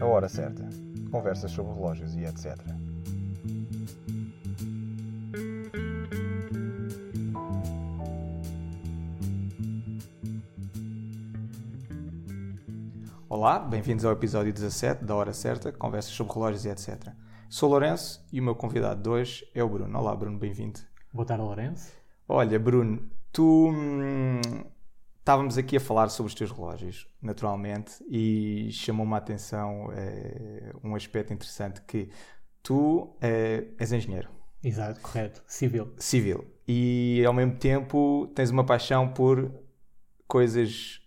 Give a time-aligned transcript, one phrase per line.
[0.00, 0.68] A hora certa.
[1.10, 2.58] Conversas sobre relógios e etc.
[13.28, 17.12] Olá, bem-vindos ao episódio 17 da Hora Certa, conversas sobre relógios e etc.
[17.54, 19.96] Sou Lourenço e o meu convidado de hoje é o Bruno.
[19.96, 20.80] Olá, Bruno, bem-vindo.
[21.12, 21.92] Boa tarde, Lourenço.
[22.28, 24.40] Olha, Bruno, tu hum,
[25.20, 30.96] estávamos aqui a falar sobre os teus relógios, naturalmente, e chamou-me a atenção eh, um
[30.96, 32.10] aspecto interessante que
[32.60, 34.30] tu eh, és engenheiro
[34.60, 35.40] Exato, correto.
[35.46, 35.94] Civil.
[35.96, 39.48] civil e ao mesmo tempo tens uma paixão por
[40.26, 41.00] coisas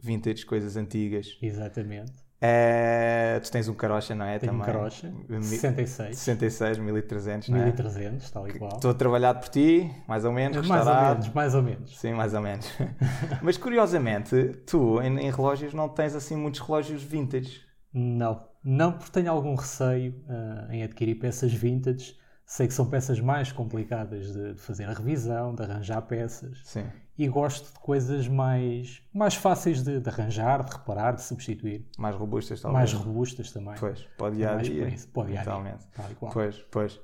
[0.00, 1.36] vintage, coisas antigas.
[1.42, 2.21] Exatamente.
[2.44, 4.36] Eh, tu tens um carocha, não é?
[4.38, 4.74] Tenho um Também.
[4.74, 7.64] carocha, Mi- 66, 66, 1300, não é?
[7.66, 8.72] 1300, tal e qual.
[8.74, 11.98] Estou trabalhado por ti, mais ou menos, Mais ou menos, mais ou menos.
[11.98, 12.68] Sim, mais ou menos.
[13.42, 17.60] Mas curiosamente, tu em, em relógios não tens assim muitos relógios vintage.
[17.94, 22.16] Não, não porque tenho algum receio ah, em adquirir peças vintage.
[22.52, 26.60] Sei que são peças mais complicadas de, de fazer a revisão, de arranjar peças.
[26.64, 26.84] Sim.
[27.16, 31.88] E gosto de coisas mais, mais fáceis de, de arranjar, de reparar, de substituir.
[31.96, 32.92] Mais robustas, talvez.
[32.92, 33.74] Mais robustas também.
[33.80, 34.84] Pois, Com dia a dia.
[34.84, 34.86] a
[35.24, 35.86] dia, Totalmente.
[36.30, 37.00] Pois, pois.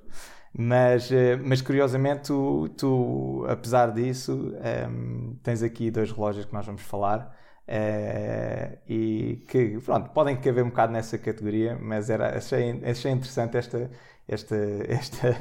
[0.52, 6.66] Mas, eh, mas curiosamente, tu, tu, apesar disso, ehm, tens aqui dois relógios que nós
[6.66, 7.34] vamos falar.
[7.70, 13.56] eh, e que, pronto, podem caber um bocado nessa categoria, mas era, achei, achei interessante
[13.58, 13.90] esta,
[14.28, 14.56] esta,
[14.88, 15.36] esta,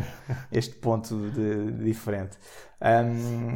[0.52, 2.38] este ponto de, de diferente.
[2.82, 3.54] Ahm,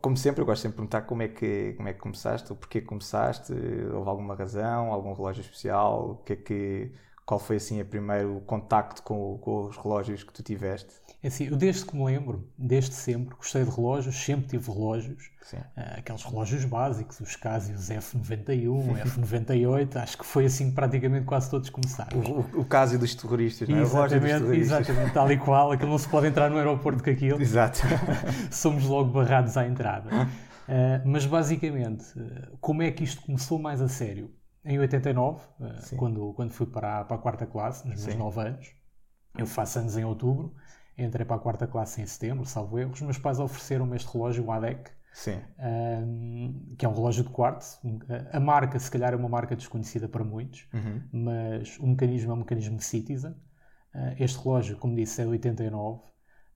[0.00, 2.56] como sempre, eu gosto sempre de perguntar como é que, como é que começaste, o
[2.56, 6.92] porquê começaste, houve alguma razão, algum relógio especial, o que é que,
[7.30, 10.92] qual foi assim o primeiro contacto com, com os relógios que tu tiveste?
[11.22, 15.30] É assim, eu desde que me lembro, desde sempre, gostei de relógios, sempre tive relógios.
[15.76, 21.48] Ah, aqueles relógios básicos, os Casios F91, F98, acho que foi assim que praticamente quase
[21.48, 22.18] todos começaram.
[22.18, 23.82] O, o, o caso dos terroristas, não é?
[23.82, 27.78] Exatamente, exatamente, tal e qual, aquilo não se pode entrar no aeroporto com aquilo, Exato.
[28.50, 30.10] somos logo barrados à entrada.
[30.68, 34.32] Ah, mas basicamente, ah, como é que isto começou mais a sério?
[34.64, 35.96] Em 89, ah, Sim.
[35.96, 38.18] quando, quando fui para a, para a quarta classe, nos meus Sim.
[38.18, 38.74] 9 anos,
[39.38, 40.54] eu faço anos em outubro,
[40.98, 44.44] entrei para a quarta classe em setembro, salvo erro, os meus pais ofereceram-me este relógio,
[44.44, 44.90] o ADEC,
[45.58, 47.80] um, que é um relógio de quartzo.
[48.32, 51.02] A marca, se calhar, é uma marca desconhecida para muitos, Uhum.
[51.12, 53.32] mas o mecanismo é um mecanismo de Citizen.
[53.94, 56.00] Uh, este relógio, como disse, é de 89.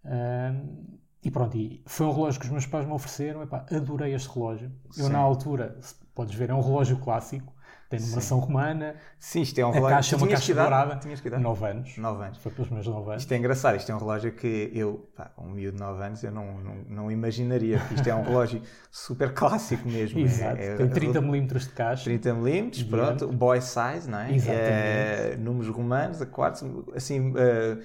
[0.05, 3.43] Um, e pronto, e foi um relógio que os meus pais me ofereceram.
[3.43, 4.71] Epá, adorei este relógio.
[4.97, 5.09] Eu, Sim.
[5.13, 5.81] na altura,
[6.15, 7.53] podes ver, é um relógio clássico,
[7.91, 9.97] tem numeração romana, Sim, isto é um a relógio.
[9.97, 10.97] caixa é uma caixa dourada.
[10.97, 11.43] Tinhas que idade?
[11.43, 11.97] 9 anos.
[11.97, 12.39] 9 anos.
[12.39, 13.23] Foi pelos meus 9 anos.
[13.23, 16.23] Isto é engraçado, isto é um relógio que eu, pá, um miúdo de 9 anos,
[16.23, 20.21] eu não, não, não imaginaria, isto é um relógio super clássico mesmo.
[20.21, 22.05] Exato, É, é, tem 30 milímetros de caixa.
[22.05, 24.35] 30 milímetros, pronto, boy size, não é?
[24.35, 24.63] Exatamente.
[24.65, 26.63] É, números romanos, a quartos,
[26.95, 27.33] assim...
[27.37, 27.79] eh,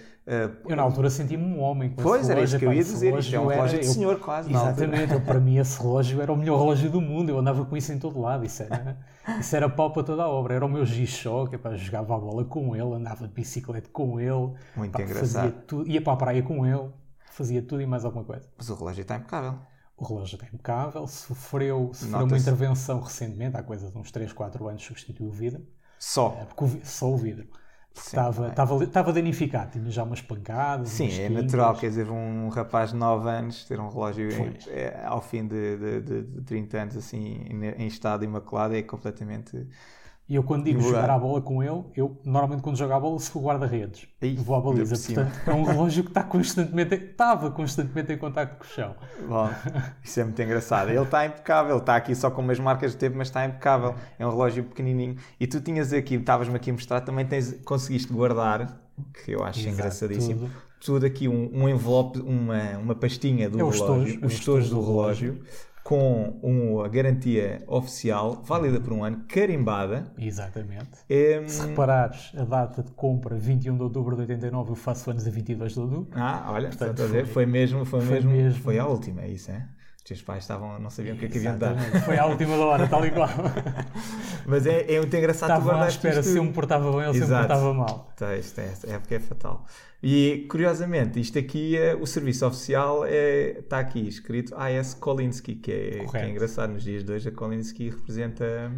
[0.68, 3.36] Eu na altura senti-me um homem com Pois, era isso que eu ia dizer, isto
[3.36, 4.52] é um era- relógio de eu- senhor quase.
[4.52, 7.76] Exatamente, eu, para mim esse relógio era o melhor relógio do mundo, eu andava com
[7.76, 8.98] isso em todo lado, isso era,
[9.40, 12.76] isso era pau para toda a obra, era o meu G-Shock, jogava a bola com
[12.76, 15.44] ele, andava de bicicleta com ele, Muito pá, engraçado.
[15.44, 16.90] fazia tudo, ia para a praia com ele,
[17.32, 18.48] fazia tudo e mais alguma coisa.
[18.58, 19.56] Mas o relógio está impecável.
[19.98, 24.68] O relógio está impecável, sofreu, sofreu uma intervenção recentemente, há coisa de uns 3, 4
[24.68, 25.66] anos substituiu o vidro,
[25.98, 26.38] Só.
[26.40, 27.48] é, o só o vidro.
[27.96, 30.90] Estava, estava, estava danificado, tinha já umas pancadas.
[30.90, 31.44] Sim, umas é quintas.
[31.44, 35.46] natural, quer dizer, um rapaz de 9 anos ter um relógio em- é, ao fim
[35.48, 37.18] de, de, de, de 30 anos assim
[37.48, 39.68] em, em estado imaculado é completamente...
[40.30, 41.02] E eu quando digo Lugar.
[41.02, 44.08] jogar a bola com ele, eu normalmente quando jogo a bola sou guarda-redes.
[44.38, 44.96] Vou à baliza.
[44.96, 48.96] Portanto, é um relógio que está constantemente, estava constantemente em contacto com o chão.
[49.28, 49.50] Bom,
[50.04, 50.90] isso é muito engraçado.
[50.90, 53.96] Ele está impecável, está aqui só com umas marcas de tempo, mas está impecável.
[54.20, 55.16] É um relógio pequenininho.
[55.40, 58.80] E tu tinhas aqui, estavas-me aqui a mostrar, também tens, conseguiste guardar,
[59.26, 60.52] que eu acho Exato, engraçadíssimo, tudo.
[60.80, 64.70] tudo, aqui, um, um envelope, uma, uma pastinha do É relógio, é os os tojos
[64.70, 65.42] do do relógio,
[65.90, 70.14] com um, a garantia oficial, válida por um ano, carimbada.
[70.20, 70.88] Exatamente.
[71.10, 75.26] Em, Se reparares a data de compra, 21 de outubro de 89, eu faço anos
[75.26, 76.08] a 22 de outubro.
[76.14, 78.62] Ah, olha, Portanto, foi- foi mesmo, foi, foi mesmo, mesmo.
[78.62, 79.68] foi a última, é isso, é?
[80.10, 81.76] Os teus pais estavam, não sabiam o que é que haviam de dar.
[82.02, 83.30] Foi à última da hora, tal e qual.
[84.48, 86.92] Mas é, é muito engraçado tu Estava à guardaste espera isto- se eu me portava
[86.98, 87.48] bem ou se eu me Exato.
[87.48, 88.12] portava mal.
[88.18, 89.66] Tá, isto é, é porque é fatal.
[90.02, 95.72] E curiosamente, isto aqui, é, o serviço oficial é, está aqui escrito AS Kolinsky, que
[95.72, 96.72] é, que é engraçado.
[96.74, 98.72] Nos dias de hoje, a Kolinsky representa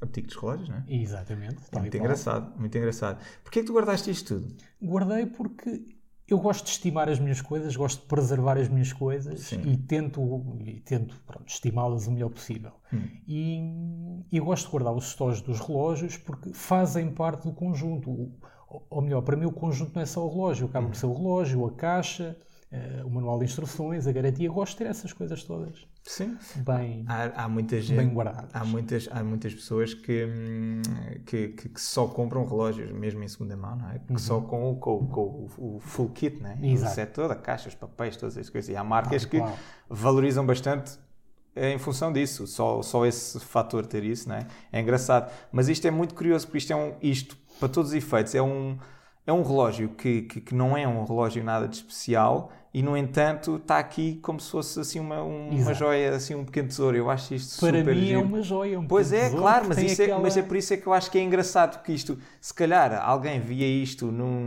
[0.00, 0.84] a boutique dos relógios, não é?
[0.88, 1.56] Exatamente.
[1.72, 3.18] É muito engraçado, muito engraçado.
[3.42, 4.54] Porquê é que tu guardaste isto tudo?
[4.80, 5.82] Guardei porque
[6.32, 9.60] eu gosto de estimar as minhas coisas, gosto de preservar as minhas coisas Sim.
[9.66, 10.20] e tento,
[10.64, 11.14] e tento
[11.46, 12.72] estimá-las o melhor possível.
[12.92, 13.02] Hum.
[13.26, 13.60] E,
[14.32, 18.10] e gosto de guardar os stores dos relógios porque fazem parte do conjunto.
[18.10, 18.32] O-
[18.88, 20.90] Ou melhor, para mim o conjunto não é só o relógio, acaba Hum.
[20.90, 22.36] por ser o relógio, a caixa,
[22.70, 24.46] eh, o manual de instruções, a garantia.
[24.46, 26.36] Eu gosto de ter essas coisas todas Sim.
[26.56, 27.96] bem, Há, há muita gente.
[27.98, 28.50] bem guardadas.
[28.52, 30.26] Há muitas, há muitas pessoas que,
[31.26, 33.98] que, que- só compram relógios, mesmo em segunda mão, não é?
[33.98, 35.20] Que só com, o- com, com
[35.58, 36.58] o- o full kit, né?
[36.60, 36.94] O Exato.
[36.94, 38.70] set todo, a caixa, os papéis, todas essas coisas.
[38.70, 39.56] E há marcas Tal que qual.
[39.88, 40.98] valorizam bastante
[41.54, 44.46] em função disso, só, só esse fator ter isso, né?
[44.72, 45.30] É engraçado.
[45.52, 48.40] Mas isto é muito curioso, porque isto é um, isto, para todos os efeitos, é
[48.42, 48.78] um,
[49.26, 52.96] é um relógio que, que, que não é um relógio nada de especial e, no
[52.96, 56.96] entanto, está aqui como se fosse assim uma, um- uma joia, assim um pequeno tesouro.
[56.96, 58.22] Eu acho isto Para super mim é giro.
[58.22, 58.78] uma joia.
[58.78, 60.92] Um Pois é, claro, mas, isso é, aquela- mas é por isso é que eu
[60.92, 64.40] acho que é engraçado que isto, se calhar alguém via isto num-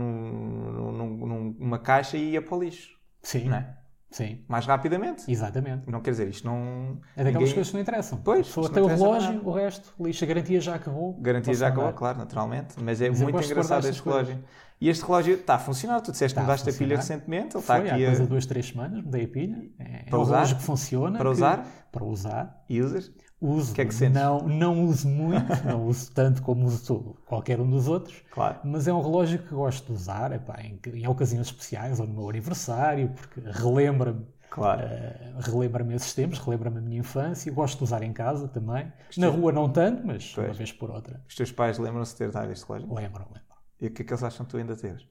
[0.92, 0.92] num-
[1.26, 3.76] num- numa caixa e ia para o lixo, Sim, não é?
[4.16, 5.30] Sim, mais rapidamente.
[5.30, 5.90] exatamente.
[5.90, 6.98] Não quer dizer, isto não.
[7.16, 8.20] É daquelas ninguém- coisas que não interessam.
[8.24, 11.14] Pois, a pessoa isto tem não o relógio, o resto, lixa, a garantia já acabou.
[11.20, 11.96] Garantia já acabou, andar.
[11.98, 12.74] claro, naturalmente.
[12.82, 14.38] Mas é Mas muito engraçado este relógio.
[14.80, 16.00] E este relógio está a funcionar.
[16.00, 17.56] Tu disseste que mudaste a pilha recentemente.
[17.56, 18.26] Ele está há aqui coisa a...
[18.26, 19.56] duas, três semanas, mudei a pilha.
[19.78, 20.34] É, Para um usar?
[20.34, 21.18] relógio que funciona.
[21.18, 21.66] Para que- usar?
[21.92, 22.64] Para usar.
[22.68, 23.10] e usas.
[23.40, 23.74] Uso.
[23.74, 24.08] Que é que?
[24.08, 28.22] Não, não uso muito, não uso tanto como uso qualquer um dos outros.
[28.30, 28.58] Claro.
[28.64, 32.14] Mas é um relógio que gosto de usar epá, em, em ocasiões especiais ou no
[32.14, 34.82] meu aniversário, porque relembra-me Claro.
[34.82, 37.50] eh, relembra-me esses tempos, relembra-me a minha infância.
[37.52, 38.90] Gosto de usar em casa também.
[39.16, 40.56] Na rua não tanto, mas uma Pois.
[40.56, 41.20] vez por outra.
[41.28, 42.94] Os teus pais lembram-se de ter dado este relógio?
[42.94, 43.42] Lembram, lembram.
[43.80, 45.04] E o que é que eles acham que tu ainda teres?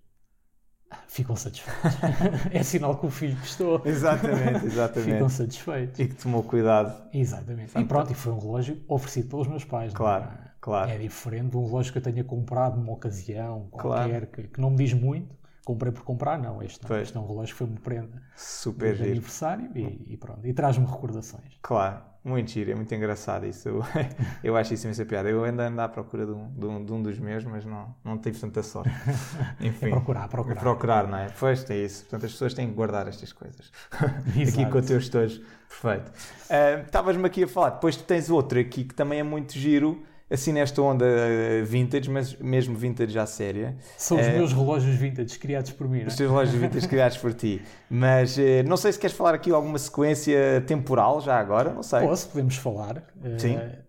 [1.07, 1.81] Ficam satisfeitos.
[2.51, 3.81] é sinal que o filho gostou.
[3.85, 4.69] Exatamente,
[5.01, 5.99] Ficam satisfeitos.
[5.99, 6.93] E que tomou cuidado.
[7.13, 7.77] Exatamente.
[7.77, 9.93] E pronto, e foi um relógio oferecido pelos meus pais.
[9.93, 10.51] não Claro, é?
[10.59, 10.89] claro.
[10.91, 14.09] É diferente de um relógio que eu tenha comprado numa ocasião Claro.
[14.09, 15.35] qualquer, que, que não me diz muito.
[15.65, 16.61] Comprei por comprar, não.
[16.61, 16.97] Este, não.
[16.97, 20.45] Este é um relógio que foi uma prenda Super de aniversário e, e pronto.
[20.45, 21.57] E traz-me recordações.
[21.61, 23.67] Claro, muito giro, é muito engraçado isso.
[23.67, 23.83] Eu,
[24.43, 25.29] eu acho isso imensa piada.
[25.29, 27.93] Eu ainda ando à procura de um, de um, de um dos meus, mas não,
[28.03, 28.89] não tive tanta sorte.
[29.59, 29.87] Enfim.
[29.87, 30.61] É procurar, procurar.
[30.61, 31.27] Procurar, não é?
[31.37, 32.03] Pois é isso.
[32.03, 33.71] Portanto, as pessoas têm que guardar estas coisas.
[33.91, 35.41] aqui com os teus tojos.
[35.67, 36.11] Perfeito.
[36.49, 37.71] Ah, Estavas-me aqui a falar.
[37.71, 40.01] Depois tu tens outro aqui que também é muito giro,
[40.33, 43.75] assim nesta onda ah, vintage, mas mesmo vintage à séria.
[43.97, 44.33] São os É.
[44.37, 45.99] meus relógios vintage criados por mim.
[45.99, 46.07] não é?
[46.07, 47.61] Os teus relógios vintage criados por ti.
[47.89, 52.01] Mas eh, não sei se queres falar aqui alguma sequência temporal já agora, não sei.
[52.01, 53.03] Posso, podemos falar.
[53.23, 53.55] Eh, Sim.
[53.55, 53.83] exemplo,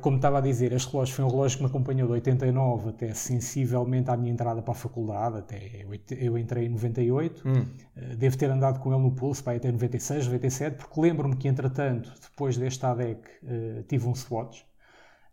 [0.00, 3.12] como estava a dizer, este relógio foi um relógio que me acompanhou de 89 até
[3.12, 5.84] sensivelmente à minha entrada para a faculdade, até
[6.18, 7.42] eu, entrei em 98.
[7.46, 7.64] Hum,
[7.96, 11.48] Eh, Devo ter andado com ele no pulso para até 96, 97, porque lembro-me que,
[11.48, 14.62] entretanto, depois deste ADEC, eh, tive um Swatch.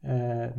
[0.04, 0.52] Eh,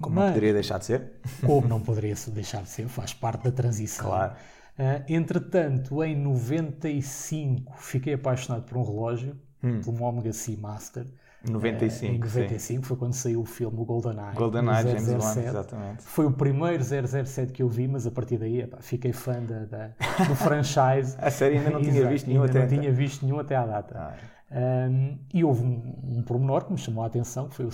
[0.00, 1.12] como não mas- poderia deixar de ser.
[1.44, 4.06] como não poderia deixar de ser, faz parte da transição.
[4.06, 4.32] Claro.
[4.78, 9.80] Eh, entretanto, em 95, fiquei apaixonado por um relógio, Hum.
[9.82, 11.06] por um Omega Seamaster.
[11.48, 12.18] 95, Eh, em sim.
[12.18, 14.34] 95 foi quando saiu o filme o GoldenEye.
[14.34, 15.48] GoldenEye, James Bond, 007.
[15.48, 16.02] exatamente.
[16.02, 19.64] Foi o primeiro 007 que eu vi, mas a partir daí epá, fiquei fã da,
[19.64, 19.90] da-
[20.28, 21.16] do franchise.
[21.20, 22.78] A série ainda não tinha Exato, visto nenhum ainda até não então.
[22.80, 23.98] tinha visto nenhum até à data.
[23.98, 24.14] Ah,
[24.52, 27.70] Um, e houve um, um pormenor que me chamou a atenção, que foi o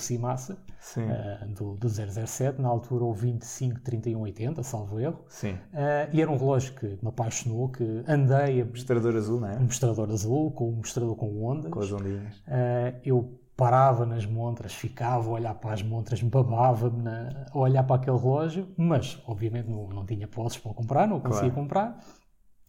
[0.79, 5.25] sim, uh, do, do 007, na altura o 25 31 80, salvo erro.
[5.29, 5.53] sim.
[5.53, 9.49] Uh, e era um relógio que me apaixonou, que andei a um Mostrador azul, não
[9.49, 9.59] é?
[9.59, 11.71] mostrador azul, com um mostrador com ondas.
[11.71, 12.37] Com as ondinhas.
[12.41, 17.59] Uh, eu parava nas montras, ficava a olhar para as montras, me babava-me na- a
[17.59, 21.55] olhar para aquele relógio, mas obviamente não, não tinha posses para comprar, não conseguia Claro.
[21.55, 21.99] comprar.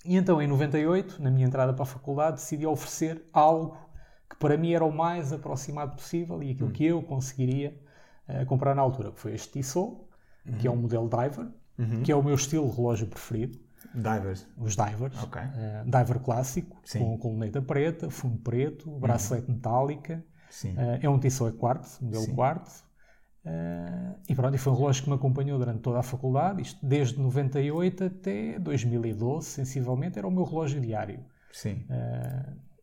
[0.06, 3.76] E então em 98, na minha entrada para a faculdade, decidi oferecer algo
[4.30, 7.78] que para mim era o mais aproximado possível e aquilo que eu conseguiria
[8.28, 9.98] uh, comprar na altura, que foi este Tissot,
[10.60, 11.48] que é um modelo diver,
[11.80, 12.02] Uhum.
[12.02, 13.60] que é o meu estilo de relógio preferido
[13.94, 14.48] Divers.
[14.58, 15.40] os divers, Ok.
[15.40, 17.00] eh, diver clássico, Sim.
[17.00, 20.26] com coluneta preta, fundo preto, bracelete metálica,
[20.76, 22.34] eh, é um Tissot quartzo, modelo Sim.
[22.36, 22.84] quartzo,
[23.46, 26.84] eh, e pronto, e foi um relógio que me acompanhou durante toda a faculdade, isto
[26.84, 31.20] desde 98 até 2012, sensivelmente, era o meu relógio diário.
[31.52, 31.86] Sim.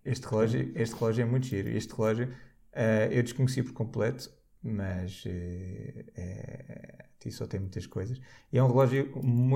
[0.05, 1.69] Este relógio, este relógio é muito giro.
[1.71, 2.29] Este relógio
[2.73, 4.31] eh, eu desconheci por completo,
[4.63, 8.21] mas eh, é, só tem muitas coisas.
[8.53, 9.09] E é um relógio.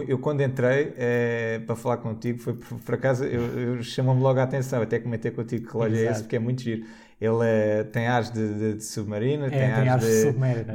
[0.07, 3.43] Eu, quando entrei eh, para falar contigo, foi por, por acaso, eu,
[3.77, 4.81] eu chamou-me logo a atenção.
[4.83, 6.23] Até comentei contigo que relógio é esse, Exato.
[6.25, 6.85] porque é muito giro.
[7.21, 10.75] ele é, tem ares de, de, de submarino, É, tem, tem ares de de, submarino,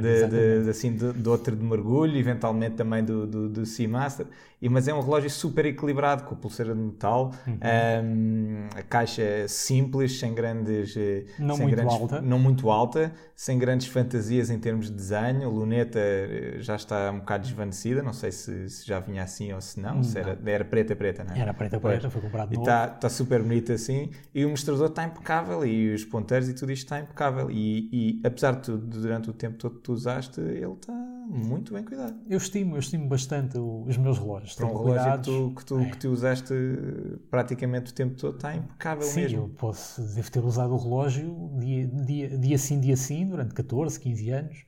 [0.64, 4.26] de, assim, de, outro de mergulho, eventualmente também do, do, do Seamaster.
[4.60, 7.58] E, mas é um relógio super equilibrado, com a pulseira de metal, Uhum.
[7.60, 10.94] Ahm, a caixa é simples, sem grandes.
[10.96, 12.20] eh, Não sem muito grandes- alta.
[12.22, 15.46] Não muito alta, sem grandes fantasias em termos de desenho.
[15.46, 16.00] A luneta
[16.60, 20.02] já está um bocado desvanecida, não sei se, se já vinha assim ou se não,
[20.02, 21.40] se era, era preta, preta, não é?
[21.40, 21.94] Era preta Pois.
[21.94, 24.10] preta, foi comprado E está tá super bonito assim.
[24.34, 25.64] E o mostrador está impecável.
[25.66, 27.50] E os ponteiros e tudo isto está impecável.
[27.50, 31.72] E, e apesar de tudo, durante o tempo todo que tu usaste, ele está muito
[31.72, 32.14] bem cuidado.
[32.28, 34.54] Eu estimo, eu estimo bastante os meus relógios.
[34.54, 35.90] Para um relógio que tu, que, tu, É.
[35.90, 36.54] que tu usaste
[37.30, 39.38] praticamente o tempo todo, está impecável Sim, mesmo.
[39.42, 43.98] eu posso, devo ter usado o relógio dia, dia, dia sim, dia sim, durante 14,
[43.98, 44.64] 15 anos.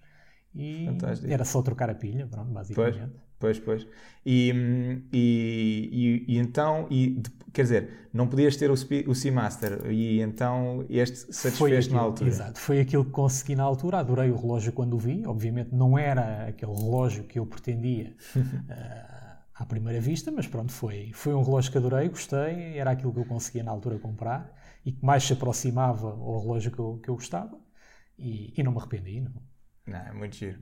[0.56, 1.32] E Fantástico.
[1.32, 3.14] era só trocar a pilha, pronto, Pois, basicamente.
[3.38, 3.86] pois, pois.
[4.24, 7.22] E, hum, e, e, e então, e,
[7.52, 12.00] quer dizer, não podias ter o, o Seamaster e então este Foi satisfez na aquilo,
[12.00, 12.30] altura.
[12.30, 13.98] exato, foi aquilo que consegui na altura.
[14.00, 15.24] Adorei o relógio quando o vi.
[15.26, 18.16] Obviamente não era aquele relógio que eu pretendia
[18.68, 22.78] ah, à primeira vista, mas pronto, foi, foi um relógio que adorei, gostei.
[22.78, 24.52] Era aquilo que eu conseguia na altura comprar
[24.84, 27.58] e que mais se aproximava ao relógio que eu, que eu gostava.
[28.18, 29.20] E, e não me arrependi.
[29.20, 29.32] Não.
[29.86, 30.58] Não, é muito giro.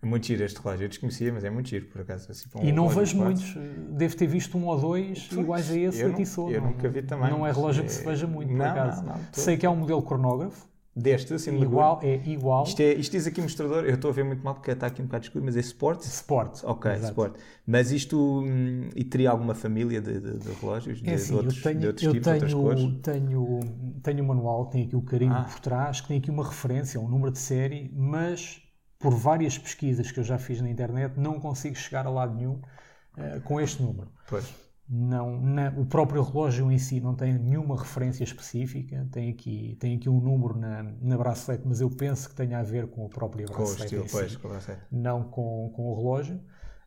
[0.00, 0.84] É muito giro este relógio.
[0.84, 2.30] Eu desconhecia, mas é muito giro, por acaso.
[2.30, 3.54] Assim, um E não vejo de muitos,
[3.96, 6.52] devo ter visto um ou dois Pois, iguais a esse eu Tissot.
[6.52, 8.64] eu Não- nunca vi também, Não é relógio que é- se veja muito, por Não,
[8.66, 9.02] acaso.
[9.04, 9.34] não, não, todo.
[9.34, 12.64] Sei que é um modelo cronógrafo, Deste, assim, de igual, é igual.
[12.64, 15.00] Isto, é, isto diz aqui mostrador, eu estou a ver muito mal porque está aqui
[15.00, 16.02] um bocado escuro, mas é Sport?
[16.02, 16.64] Sport.
[16.64, 17.06] Ok, exato.
[17.12, 17.36] Sport.
[17.64, 21.00] Mas isto, hum, e teria alguma família de, de- de relógios?
[21.00, 22.80] De, É de assim, outros, eu tenho, de outros eu tipos, outras cores?
[22.80, 23.60] tenho, tenho,
[24.02, 25.44] tenho o manual, tenho aqui o carinho Ah.
[25.44, 28.60] por trás, que tem aqui uma referência, um número de série, mas
[28.98, 32.60] por várias pesquisas que eu já fiz na internet, não consigo chegar a lado nenhum
[33.16, 34.10] eh, com este número.
[34.28, 34.52] Pois.
[34.90, 39.96] Não, na- o próprio relógio em si não tem nenhuma referência específica, tem aqui, tem
[39.96, 43.08] aqui um número na, na bracelete, mas eu penso que tenha a ver com o
[43.10, 44.82] próprio Com o bracelete estilo, em si pois, com o bracelete.
[44.90, 46.40] não com, com o relógio.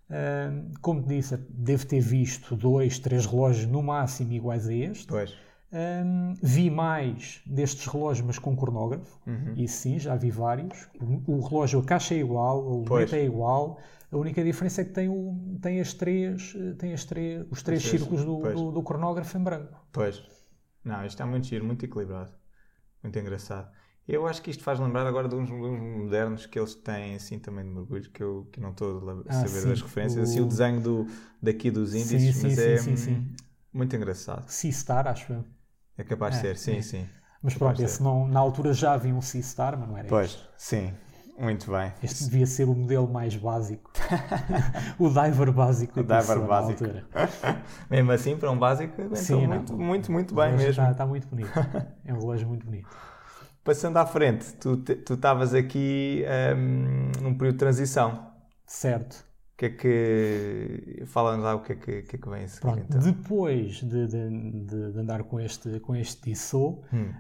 [0.09, 5.07] Ahm, como te disse, devo ter visto dois, três relógios no máximo iguais a este.
[5.07, 5.33] Pois.
[5.73, 9.19] Ahm, vi mais destes relógios, mas com cronógrafo.
[9.27, 9.55] Uhum.
[9.55, 10.87] E sim, já vi vários.
[11.27, 13.11] O, o relógio, a caixa é igual, Pois.
[13.11, 13.79] luneta é igual.
[14.11, 17.63] A única diferença é que tem, o, tem, as três, eh, tem as três, os
[17.63, 19.79] três Os três, círculos do, do, do cronógrafo em branco.
[19.91, 20.21] Pois.
[20.83, 22.31] Não, isto está muito giro, muito equilibrado.
[23.03, 23.71] Muito engraçado.
[24.07, 27.15] Eu acho que isto faz lembrar agora de uns, de uns modernos que eles têm
[27.15, 30.23] assim também de mergulho, que eu que não estou a Ah, saber sim, das referências.
[30.23, 31.07] o- Assim, o desenho do,
[31.41, 32.81] daqui dos índices, sim, mas sim, é
[33.73, 34.47] muito engraçado.
[34.47, 35.45] Seastar, acho eu.
[36.01, 36.81] É capaz de É, ser, sim, é.
[36.81, 37.09] sim.
[37.43, 40.09] Mas Capaz pronto, esse não, na altura já havia um Seastar, mas não era este.
[40.09, 40.93] Pois, sim.
[41.39, 41.91] Muito bem.
[42.03, 43.91] Este devia ser o modelo mais básico.
[44.99, 45.99] o diver básico.
[45.99, 46.83] O diver básico.
[47.89, 50.69] Mesmo assim, para um básico, Sim, muito, muito, muito bem mesmo.
[50.69, 51.51] Está, está muito bonito.
[52.05, 52.89] É um relógio muito bonito.
[53.63, 56.23] Passando à frente, tu estavas aqui
[56.55, 58.31] hum, num período de transição.
[58.67, 59.30] Certo.
[59.61, 61.03] Que é que.
[61.05, 62.99] Fala-nos lá o que é que, que, é que vem a seguir Pronto, então.
[62.99, 67.11] depois de, de- de- andar com este, com este Tissot, Hum,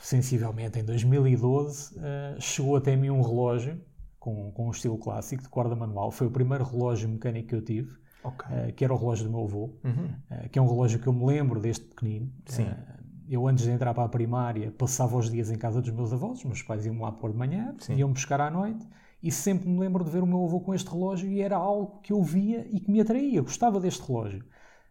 [0.00, 3.78] sensivelmente em 2012, eh, chegou até mim um relógio
[4.18, 6.10] com, com um estilo clássico de corda manual.
[6.10, 7.94] Foi o primeiro relógio mecânico que eu tive,
[8.24, 8.46] ok.
[8.56, 9.76] eh, que era o relógio do meu avô.
[9.84, 10.14] Uhum.
[10.30, 12.32] Uh, que é um relógio que eu me lembro desde pequenino.
[12.46, 12.64] Sim.
[12.64, 16.12] Uh, eu, antes de entrar para a primária, passava os dias em casa dos meus
[16.12, 17.94] avós, os meus pais iam lá pôr de manhã, Sim.
[17.96, 18.86] iam buscar à noite,
[19.22, 22.00] e sempre me lembro de ver o meu avô com este relógio e era algo
[22.02, 23.38] que eu via e que me atraía.
[23.38, 24.44] Eu gostava deste relógio.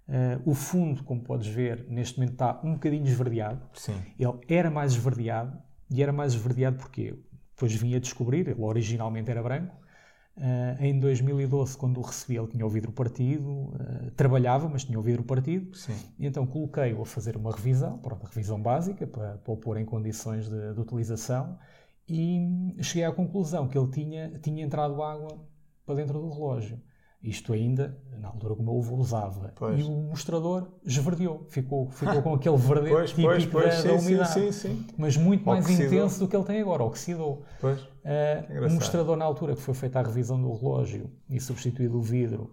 [0.07, 3.61] Uh, o fundo, como podes ver, neste momento está um bocadinho esverdeado.
[3.73, 3.95] Sim.
[4.17, 5.57] Ele era mais esverdeado,
[5.89, 7.15] e era mais esverdeado porque
[7.53, 9.75] depois vim a descobrir, ele originalmente era branco.
[10.37, 14.97] Uh, em 2012, quando o recebi, ele tinha o vidro partido, uh, trabalhava, mas tinha
[14.97, 15.75] o vidro partido.
[15.75, 15.95] Sim.
[16.17, 20.49] Então coloquei-o a fazer uma revisão, pronto, revisão básica, para, para o pôr em condições
[20.49, 21.59] de, de utilização,
[22.11, 25.39] e cheguei à conclusão que ele tinha, tinha entrado água
[25.85, 26.79] para dentro do relógio.
[27.23, 29.53] Isto ainda, na altura que o meu avô usava.
[29.55, 29.79] Pois.
[29.79, 33.87] E o mostrador esverdeou, ficou, ficou com aquele verde Pois, típico pois, pois, da, sim,
[33.87, 34.33] da umidade.
[34.33, 34.87] sim, sim.
[34.97, 35.85] Mas muito mais Oxidou.
[35.85, 37.43] intenso do que ele tem agora, oxidou.
[37.59, 37.79] Pois.
[37.79, 42.01] Uh, o mostrador, na altura que foi feita a revisão do relógio e substituído o
[42.01, 42.51] vidro,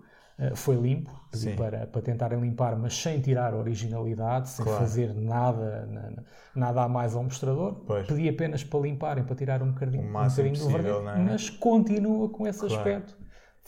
[0.54, 1.10] foi limpo.
[1.30, 1.54] Sim.
[1.56, 4.80] para, para tentarem limpar, mas sem tirar originalidade, sem Claro.
[4.80, 6.22] fazer nada, na-
[6.54, 7.82] nada a mais ao mostrador.
[7.86, 8.06] Pois.
[8.06, 11.32] Pedi apenas para limparem, para tirar um bocadinho, um bocadinho do possível, verde, não é?
[11.32, 12.74] mas continua com esse Claro.
[12.76, 13.14] aspecto.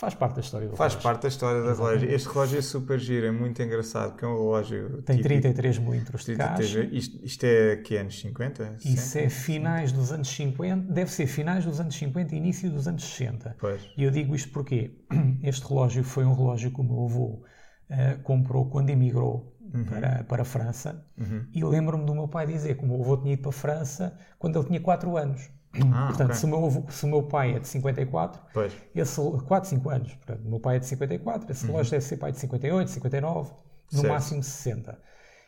[0.01, 1.11] Faz parte da história do Faz relógio.
[1.11, 2.11] parte da história da relógio.
[2.11, 5.03] Este relógio é super giro, é muito engraçado, porque é um relógio.
[5.03, 5.43] Tem típico.
[5.43, 6.73] 33 milímetros de 33.
[6.73, 6.89] caixa.
[6.91, 8.77] Isto, isto é que anos 50?
[8.83, 9.19] Isso Sim.
[9.19, 13.05] é finais dos anos 50, deve ser finais dos anos 50 e início dos anos
[13.05, 13.57] 60.
[13.61, 13.91] Pois.
[13.95, 14.91] E eu digo isto porque
[15.45, 17.43] este relógio foi um relógio que o meu avô
[17.91, 19.85] eh, comprou quando emigrou uhum.
[19.85, 21.45] para, para a França uhum.
[21.53, 24.19] e lembro-me do meu pai dizer que o meu avô tinha ido para a França
[24.39, 25.51] quando ele tinha 4 anos.
[25.93, 26.37] Ah, portanto, okay.
[26.37, 28.77] se, o meu avô, se o meu pai é de 54, pois.
[28.95, 31.71] esse 4, 5 anos, portanto, o meu pai é de 54, esse uhum.
[31.71, 33.53] relógio deve ser pai de 58, 59,
[33.93, 34.13] no certo.
[34.13, 34.99] máximo 60.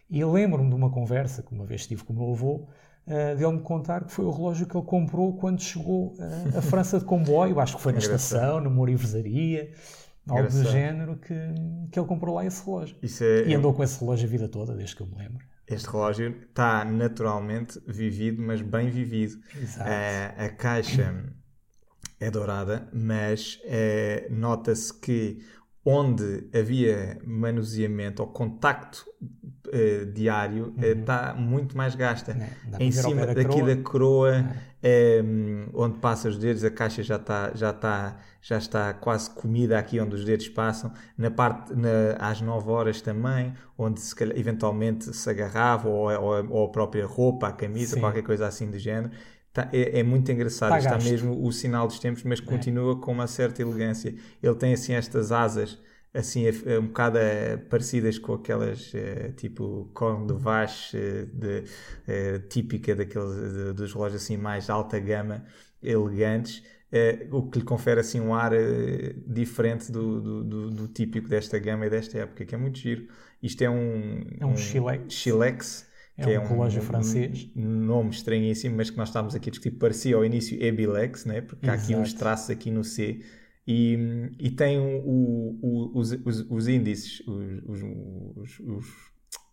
[0.08, 2.68] E lembro-me de uma conversa que uma vez tive com o meu avô,
[3.06, 6.62] uh, dele me contar que foi o relógio que ele comprou quando chegou uh, à
[6.62, 9.72] França de comboio, acho que foi na estação, numa orivesaria,
[10.28, 11.34] algo do género, que,
[11.90, 12.96] que ele comprou lá esse relógio.
[13.02, 15.44] É, e andou com esse relógio a vida toda, desde que eu me lembro.
[15.74, 19.38] Este relógio está naturalmente vivido, mas bem vivido.
[19.60, 19.88] Exato.
[19.88, 21.24] Uh, a caixa
[22.20, 23.58] é dourada, mas
[24.30, 25.42] nota-se que
[25.84, 31.40] onde havia manuseamento ou contacto uh, diário está uhum.
[31.40, 32.32] uh, muito mais gasta.
[32.32, 33.74] É, em cima da daqui coroa.
[33.74, 34.71] da coroa, é.
[34.84, 39.78] Um, onde passa os dedos, a caixa já está já tá, já está quase comida
[39.78, 40.92] aqui onde os dedos passam.
[41.16, 46.50] Na parte na, às 9 horas também, onde se calhar, eventualmente se agarrava, ou, ou,
[46.50, 48.00] ou, a própria roupa, a camisa, Sim.
[48.00, 49.12] qualquer coisa assim do género.
[49.52, 52.42] Tá, é, é, muito engraçado, tá está mesmo o sinal dos tempos, mas é.
[52.42, 52.96] continua é.
[52.96, 54.14] com uma certa elegância.
[54.42, 55.78] Ele tem assim estas asas
[56.14, 56.44] assim
[56.78, 58.92] um bocado eh, parecidas com aquelas
[59.36, 61.64] tipo corno de vache de,
[62.48, 65.44] típica daqueles dos relógios assim mais alta gama,
[65.82, 66.62] elegantes.
[67.30, 68.52] o que lhe confere assim um ar
[69.26, 73.08] diferente do, do, do, do, típico desta gama e desta época, que é muito giro.
[73.42, 75.14] Isto é um, é um, um Chilex.
[75.14, 77.48] Chilex é que é um, é um relógio francês.
[77.54, 79.76] Nome estranhíssimo, mas que nós estávamos aqui a discutir.
[79.78, 81.40] Parecia ao início Ebilex, né?
[81.40, 81.80] porque Exato.
[81.80, 83.20] há aqui uns traços aqui no C.
[83.66, 83.96] E,
[84.38, 88.60] e tem o, o, os, os, os, índices os,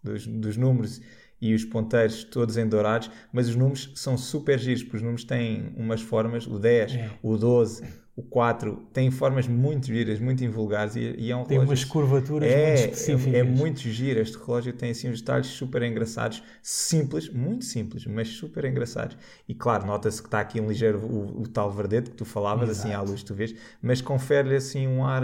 [0.03, 0.99] dos, dos números
[1.41, 5.23] e os ponteiros todos em dourados, mas os números são super giros, porque os números
[5.23, 7.11] têm umas formas, o 10, é.
[7.21, 7.83] o 12,
[8.19, 11.59] o 4 tem formas muito giras, muito invulgares e, e é um tem relógio...
[11.59, 13.33] Tem umas curvaturas é, muito específicas.
[13.33, 14.19] É, é muito giro.
[14.19, 19.17] Este relógio tem assim uns detalhes super engraçados, simples, muito simples, mas super engraçados.
[19.47, 22.69] E claro, nota-se que está aqui um ligeiro, o, o, tal verdete que tu falavas,
[22.69, 22.88] Exato.
[22.88, 25.23] assim à luz tu vês, mas confere-lhe assim um ar,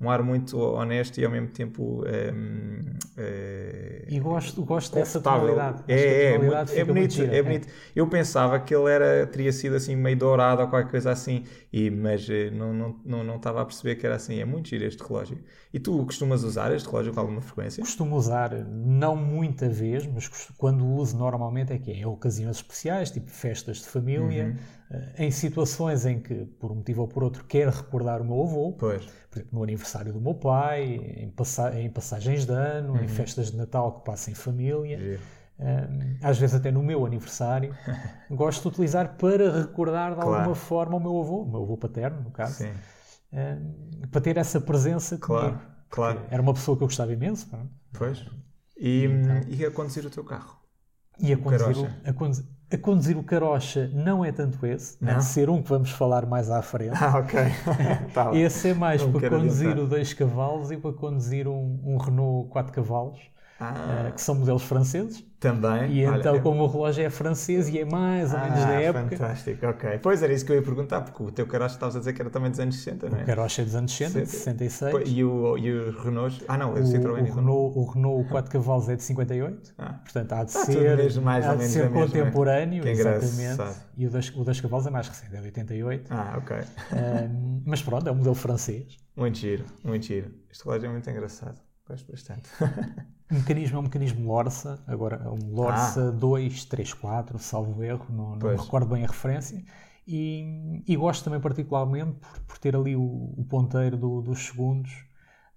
[0.00, 2.04] um ar muito honesto e ao mesmo tempo...
[2.06, 2.78] Um,
[3.16, 5.82] é, e gosto, gosto dessa tonalidade.
[5.88, 7.66] É, é, é, é bonito, é, é bonito.
[7.96, 11.90] Eu pensava que ele era, teria sido assim meio dourado ou qualquer coisa assim, e,
[12.12, 14.38] mas eh, não, não, não, não estava a perceber que era assim.
[14.38, 15.38] É muito giro este relógio.
[15.72, 17.82] E tu costumas usar este relógio com alguma frequência?
[17.82, 20.28] Costumo usar, não muita vez, mas
[20.58, 24.82] quando uso normalmente é que é em ocasiões especiais, tipo festas de família, uhum.
[24.92, 28.42] Eh, em situações em que, por um motivo ou por outro, quero recordar o meu
[28.42, 28.72] avô.
[28.72, 29.06] Pois.
[29.30, 33.02] Por exemplo, no aniversário do meu pai, em, passa em passagens de ano, uhum.
[33.02, 34.98] em festas de Natal que passo em família.
[34.98, 35.41] Um,
[36.22, 37.74] às vezes até no meu aniversário,
[38.30, 40.34] gosto de utilizar para recordar de claro.
[40.34, 42.64] alguma forma o meu avô, o meu avô paterno, no caso,
[43.32, 45.62] um, para ter essa presença claro, comigo.
[45.88, 46.20] Claro.
[46.30, 47.48] Era uma pessoa que eu gostava imenso.
[47.92, 48.24] Pois.
[48.78, 50.56] E, então, e a conduzir o teu carro?
[51.20, 55.18] E a conduzir o, a, conduzir, a conduzir o carocha não é tanto esse, não?
[55.18, 56.96] de ser um que vamos falar mais à frente.
[57.00, 57.40] Ah, ok.
[58.12, 59.84] tá esse é mais não para conduzir adiantar.
[59.84, 63.20] o 2 cavalos e para conduzir um, um Renault 4 cavalos
[63.62, 64.08] ah.
[64.08, 65.24] uh, que são modelos franceses.
[65.38, 65.92] Também.
[65.92, 66.38] E Olha, então, é...
[66.38, 69.16] como o relógio é francês e é mais ou menos ah, da época.
[69.16, 69.98] Fantástico, ok.
[70.00, 72.22] Pois era isso que eu ia perguntar, porque o teu carocha estavas a dizer que
[72.22, 73.22] era também dos anos 60, não é?
[73.22, 75.02] O carocha é dos anos 60, de 66.
[75.06, 76.44] E o, e o Renault?
[76.46, 77.28] Ah, não, o, o Citroën.
[77.28, 79.94] O Renault, o Renault 4 cavalos é de 58, ah.
[79.94, 83.80] portanto há de ah, ser, mais há de ser mesmo, contemporâneo, exatamente.
[83.96, 86.06] E o das, o das cavalos é mais recente, é de 88.
[86.08, 86.56] Ah, ok.
[87.66, 88.96] Mas pronto, é um modelo francês.
[89.16, 90.30] Muito giro, muito giro.
[90.50, 91.71] Este relógio é muito engraçado.
[91.88, 92.48] Gosto bastante.
[93.30, 96.12] o mecanismo é um mecanismo Lorsa, agora é um Lorsa ah.
[96.12, 99.64] 234, salvo erro, não, não me recordo bem a referência.
[100.06, 104.92] E, e gosto também particularmente por, por ter ali o, o ponteiro do, dos segundos.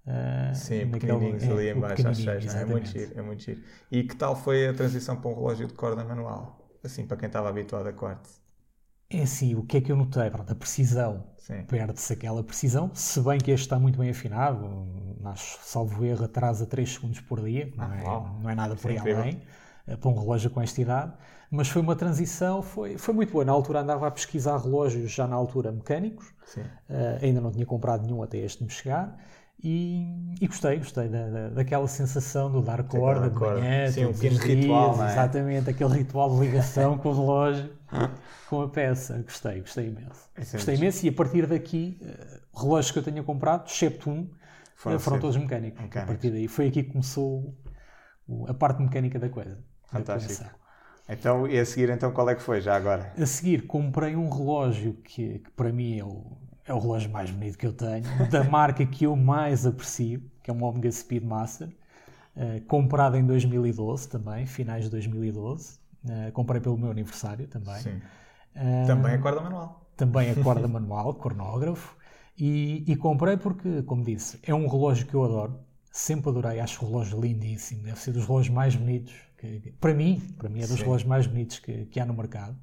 [0.06, 2.62] Uh, Sim, pequenininhos é, ali em baixo às 6, é?
[2.62, 3.60] é muito giro, é muito giro.
[3.90, 6.64] E que tal foi a transição para um relógio de corda manual?
[6.84, 8.45] Assim, para quem estava habituado a quartzo.
[9.08, 10.28] É assim, o que é que eu notei?
[10.30, 11.24] Pronto, a precisão.
[11.68, 14.88] Perde-se aquela precisão, se bem que este está muito bem afinado,
[15.26, 18.90] acho, salvo erro, atrasa 3 segundos por dia, não, ah, é, não é nada por
[18.90, 19.40] aí além,
[19.86, 21.12] eh, para um relógio com esta idade.
[21.48, 23.44] Mas foi uma transição, foi, foi muito boa.
[23.44, 28.02] Na altura andava a pesquisar relógios, já na altura mecânicos, uh, ainda não tinha comprado
[28.02, 29.16] nenhum até este me chegar.
[29.62, 34.12] E, e, gostei, gostei da, da, daquela sensação do dar corda de manhã, Sim, um
[34.12, 35.12] pequeno ritual, é?
[35.12, 37.70] exatamente, aquele ritual de ligação com o relógio,
[38.48, 39.22] com a peça.
[39.22, 40.30] Gostei, gostei imenso.
[40.34, 44.30] É gostei imenso e a partir daqui, uh, relógios que eu tenha comprado, excepto um,
[44.74, 45.80] foram, foram todos mecânicos.
[45.80, 46.02] mecânicos.
[46.02, 47.54] A partir daí foi aqui que começou
[48.48, 49.58] a parte mecânica da coisa.
[49.90, 50.44] Fantástico.
[50.44, 50.66] Da
[51.08, 53.12] então, e a seguir, então, qual é que foi já agora?
[53.16, 57.30] A seguir, comprei um relógio que, que para mim é o, é o relógio mais
[57.30, 61.68] bonito que eu tenho, da marca que eu mais aprecio, que é um Omega Speedmaster.
[62.36, 65.78] Uh, comprado em 2012 também, finais de 2012.
[66.04, 67.80] Uh, comprei pelo meu aniversário também.
[67.80, 68.02] Sim.
[68.86, 69.90] Também a corda manual.
[69.96, 71.96] Também a corda manual, cornógrafo.
[72.38, 75.58] E, e, comprei porque, como disse, é um relógio que eu adoro.
[75.90, 77.82] Sempre adorei, acho o relógio lindíssimo.
[77.82, 79.14] Deve ser dos relógios mais bonitos.
[79.38, 80.84] Que, para mim, para mim é dos Sim.
[80.84, 82.56] relógios mais bonitos que, que há no mercado.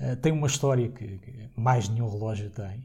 [0.00, 2.82] Uh, tem uma história que, que, mais nenhum relógio tem.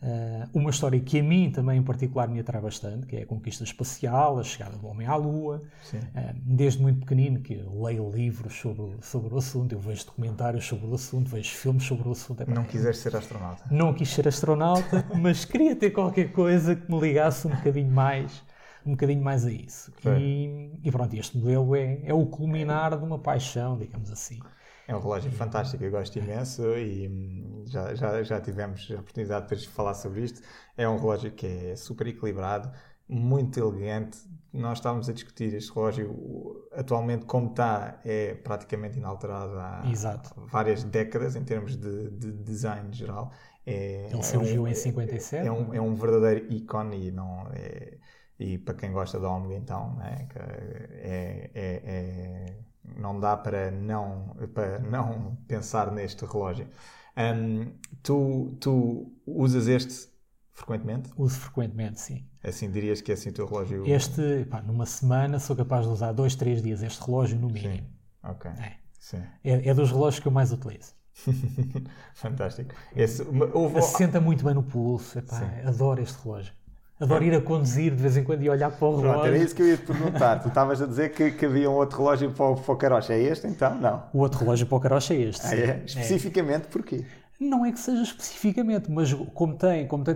[0.00, 3.26] Uh, uma história que a mim também em particular me atrai bastante, que é a
[3.26, 5.60] conquista espacial, a chegada do homem à Lua.
[5.92, 6.00] Uh,
[6.36, 10.94] desde muito pequenino que leio livros sobre, sobre o assunto, eu vejo documentários sobre o
[10.94, 12.42] assunto, vejo filmes sobre o assunto.
[12.42, 13.64] É, não quiseste ser astronauta?
[13.68, 18.42] Não quis ser astronauta, mas queria ter qualquer coisa que me ligasse um bocadinho mais
[18.84, 19.92] um bocadinho mais a isso.
[20.18, 24.40] E, e, pronto, este modelo é, é o culminar de uma paixão, digamos assim.
[24.86, 29.54] É um relógio fantástico, eu gosto imenso e hum, já, já, já tivemos a oportunidade
[29.54, 30.40] de falar sobre isto.
[30.76, 32.70] É um relógio que é super equilibrado,
[33.08, 34.18] muito elegante.
[34.52, 40.34] Nós estávamos a discutir este relógio, atualmente, como está, é praticamente inalterado há Exato.
[40.46, 43.32] várias décadas em termos de, de design geral.
[43.64, 45.46] É, Ele surgiu é um, em 57.
[45.46, 47.96] É um, é um verdadeiro ícone e não é,
[48.38, 54.36] e para quem gosta da Omega então né, é, é, é não dá para não,
[54.54, 56.68] para não pensar neste relógio.
[57.16, 60.08] Um, tu, tu usas este
[60.52, 61.10] frequentemente?
[61.16, 62.26] Uso frequentemente, sim.
[62.42, 63.86] Assim dirias que é assim o teu relógio?
[63.86, 67.74] Este, pá, numa semana sou capaz de usar dois, três dias este relógio no mínimo.
[67.74, 67.86] Sim.
[68.24, 68.50] Ok.
[68.50, 68.76] É.
[68.98, 69.22] Sim.
[69.44, 70.94] É, é dos relógios que eu mais utilizo.
[72.14, 72.74] Fantástico.
[72.96, 73.78] Esse, houve...
[73.78, 75.18] Assenta muito bem no pulso.
[75.18, 76.54] Epá, adoro este relógio.
[77.02, 79.10] Adoro ir a conduzir de vez em quando e olhar para o relógio.
[79.10, 80.40] Pronto, era isso que eu ia te perguntar.
[80.40, 83.12] tu estavas a dizer que, que havia um outro relógio para o, para o carocha.
[83.12, 83.74] É este então?
[83.74, 84.04] Não.
[84.12, 85.44] O outro relógio para o carocha é este.
[85.44, 85.82] Ah, é?
[85.84, 86.70] Especificamente é.
[86.70, 87.04] porquê?
[87.40, 90.14] Não é que seja especificamente, mas como tem, como tem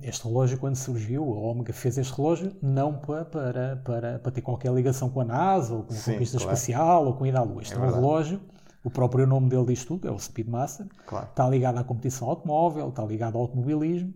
[0.00, 4.40] este relógio quando surgiu, a Omega fez este relógio não para, para, para, para ter
[4.42, 6.52] qualquer ligação com a NASA ou com a Sim, conquista claro.
[6.52, 7.62] espacial ou com a ida à Lua.
[7.62, 8.40] Este é, é um relógio,
[8.84, 10.86] o próprio nome dele diz tudo, é o Speedmaster.
[11.04, 11.26] Claro.
[11.26, 14.14] Está ligado à competição automóvel, está ligado ao automobilismo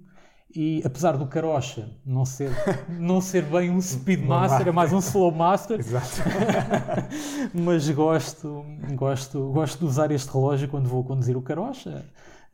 [0.55, 2.51] e apesar do Carocha não ser,
[2.89, 5.79] não ser bem um Speedmaster, é mais um Slowmaster,
[7.55, 12.05] mas gosto, gosto, gosto de usar este relógio quando vou conduzir o Carocha.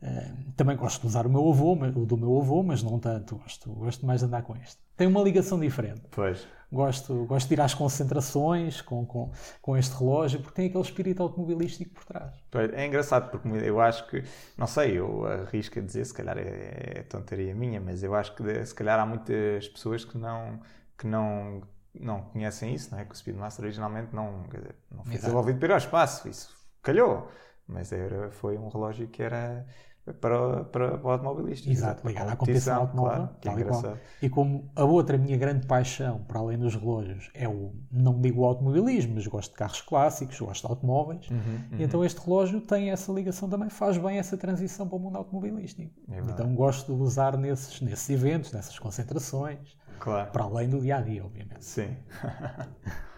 [0.01, 3.35] Uh, também gosto de usar o meu avô, o do meu avô, mas não tanto.
[3.35, 4.77] Gosto, gosto mais de andar com este.
[4.95, 6.01] Tem uma ligação diferente.
[6.11, 6.47] Pois.
[6.71, 9.31] Gosto, gosto de ir às concentrações com, com,
[9.61, 12.31] com este relógio porque tem aquele espírito automobilístico por trás.
[12.73, 14.23] É engraçado porque eu acho que,
[14.55, 18.35] não sei, eu arrisco a dizer, se calhar é, é tonteria minha, mas eu acho
[18.35, 20.59] que se calhar há muitas pessoas que não,
[20.95, 23.05] que não, não conhecem isso, não é?
[23.05, 24.43] Que o Speedmaster originalmente não,
[24.91, 27.31] não foi desenvolvido para ir ao espaço, isso calhou.
[27.67, 29.65] Mas era, foi um relógio que era
[30.13, 31.69] para, para o automobilista.
[31.69, 33.29] Exato, ligado à competição automóvel.
[33.41, 37.73] Claro, é e como a outra minha grande paixão, para além dos relógios, é o,
[37.91, 41.79] não digo o automobilismo, mas gosto de carros clássicos, gosto de automóveis, uhum, uhum.
[41.79, 45.17] e então este relógio tem essa ligação também, faz bem essa transição para o mundo
[45.17, 45.93] automobilístico.
[46.11, 50.31] É então gosto de usar nesses, nesses eventos, nessas concentrações, claro.
[50.31, 51.63] para além do dia a dia, obviamente.
[51.63, 51.95] Sim.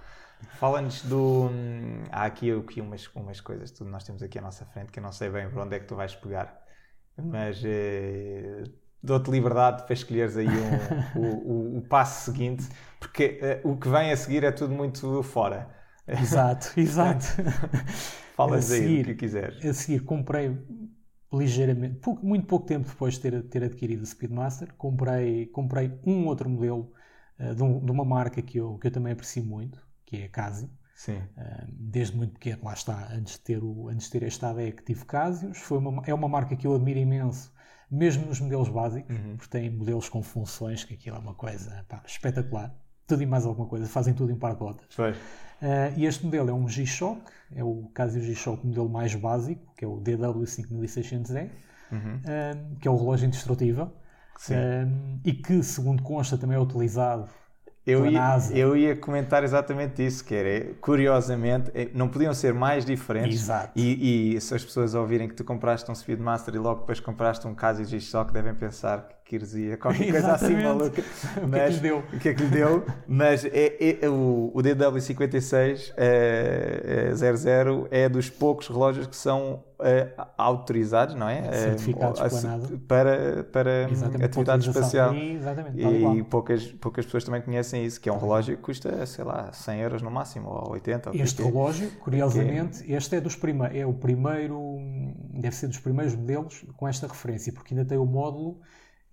[0.61, 1.49] Fala-nos do.
[1.51, 4.99] Hum, há aqui, aqui umas, umas coisas que nós temos aqui à nossa frente que
[4.99, 6.61] eu não sei bem por onde é que tu vais pegar
[7.17, 8.63] mas eh,
[9.01, 12.67] dou-te liberdade para escolheres aí um, o, o, o, passo seguinte,
[12.99, 15.69] porque eh, o que vem a seguir é tudo muito fora.
[16.07, 17.25] Exato, exato.
[18.35, 19.63] Fala-nos aí o que quiseres.
[19.63, 20.57] A seguir, comprei
[21.33, 26.27] ligeiramente, pouco, muito pouco tempo depois de ter, ter adquirido o Speedmaster, comprei, comprei um
[26.27, 26.91] outro modelo
[27.39, 30.25] uh, de, um, de, uma marca que eu, que eu também aprecio muito, que é
[30.25, 30.69] a Casio.
[31.01, 31.19] Sim.
[31.67, 34.83] desde muito pequeno, lá está, antes de ter, o, antes de ter esta ADE que
[34.83, 37.51] tive Casios, foi uma, é uma marca que eu admiro imenso,
[37.89, 39.35] mesmo nos modelos básicos, uhum.
[39.35, 42.71] porque tem modelos com funções, que aquilo é uma coisa pá, espetacular.
[43.07, 44.85] Tudo e mais alguma coisa, fazem tudo em par de botas.
[45.61, 47.19] Uh, e este modelo é um G-Shock,
[47.55, 51.49] é o Casio G-Shock modelo mais básico, que é o DW5600E,
[51.91, 52.15] uhum.
[52.17, 53.91] uh, que é o relógio indestrutível.
[54.49, 57.27] Uh, e que, segundo consta, também é utilizado
[57.85, 62.85] eu ia, eu ia comentar exatamente isso, que era, curiosamente, eh, não podiam ser mais
[62.85, 63.41] diferentes.
[63.41, 63.71] Exato.
[63.75, 67.47] E, e se as pessoas ouvirem que tu compraste um Speedmaster e logo depois compraste
[67.47, 71.01] um Casio G-Shock, devem pensar que heresia, qualquer coisa assim maluca.
[71.47, 71.97] Mas, o que é que lhe deu?
[71.99, 72.85] O que é que lhe deu?
[73.07, 79.63] Mas é, é, o, o DW56 é, é, 00 é dos poucos relógios que são
[79.79, 81.49] é, autorizados, não é?
[81.53, 83.85] Certificados é, para, para
[84.25, 85.15] atividade espacial.
[85.15, 89.05] E, exatamente, e poucas, poucas pessoas também conhecem isso, que é um relógio que custa,
[89.05, 91.11] sei lá, 100 euros no máximo, ou 80.
[91.13, 94.77] Este relógio, curiosamente, este é, dos prime é o primeiro,
[95.33, 98.59] deve ser dos primeiros modelos com esta referência, porque ainda tem o módulo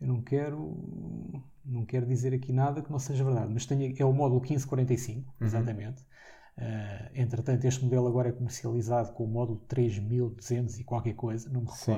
[0.00, 4.04] eu não quero não quero dizer aqui nada que não seja verdade, mas tenho, é
[4.04, 5.46] o módulo 1545, Uhum.
[5.46, 6.02] exatamente.
[6.56, 11.60] Uh, entretanto, este modelo agora é comercializado com o módulo 3200 e qualquer coisa, não
[11.62, 11.92] me Sim.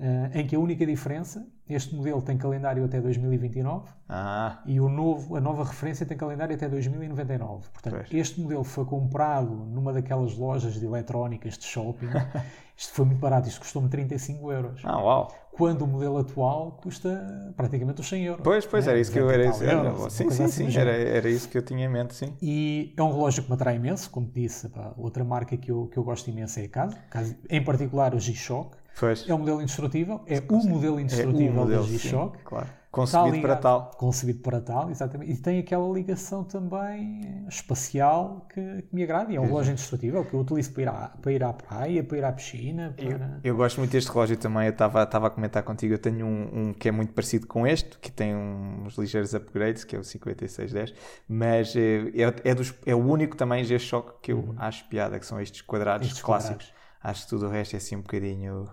[0.00, 0.04] Uh,
[0.38, 5.36] em que a única diferença, este modelo tem calendário até 2029 Ah, e o novo,
[5.36, 7.68] a nova referência tem calendário até 2099.
[7.70, 8.08] Portanto, Pois.
[8.12, 12.08] este modelo foi comprado numa daquelas lojas de eletrónicas de shopping.
[12.76, 14.80] Isto foi muito barato, isto custou-me 35 euros.
[14.84, 15.32] ah, uau.
[15.52, 18.42] Quando o modelo atual custa praticamente os 100 euros.
[18.42, 18.92] Pois, pois, né?
[18.92, 19.52] era isso que eu 90 era.
[19.52, 22.14] tal era- euros, sim, sim, assim sim, era, era isso que eu tinha em mente,
[22.14, 22.34] sim.
[22.42, 25.70] E é um relógio que me atrai imenso, como te disse, pá, outra marca que
[25.70, 26.68] eu, que eu gosto imenso é a
[27.08, 28.76] Casio em particular o G-Shock.
[28.98, 29.28] Pois.
[29.28, 32.38] É um modelo indestrutível, é o modelo É indestrutível o modelo, da G-Shock.
[32.44, 32.68] claro.
[32.92, 33.90] Concebido para ligado- tal.
[33.96, 35.32] Concebido para tal, exatamente.
[35.32, 39.32] E tem aquela ligação também espacial que, que me agrada.
[39.32, 42.04] E é um relógio indestrutível que eu utilizo para ir à, para ir à praia,
[42.04, 42.94] para ir à piscina.
[42.98, 43.40] Eu, Para...
[43.42, 44.66] eu gosto muito deste relógio também.
[44.66, 45.94] Eu estava estava a comentar contigo.
[45.94, 49.84] Eu tenho um, um que é muito parecido com este, que tem uns ligeiros upgrades,
[49.84, 50.92] que é o 5610,
[51.26, 55.24] mas eh, é, é, dos, é o único também G-Shock que eu acho piada, que
[55.24, 56.70] são estes quadrados Estes clássicos.
[57.02, 58.68] Acho que tudo o resto é assim um bocadinho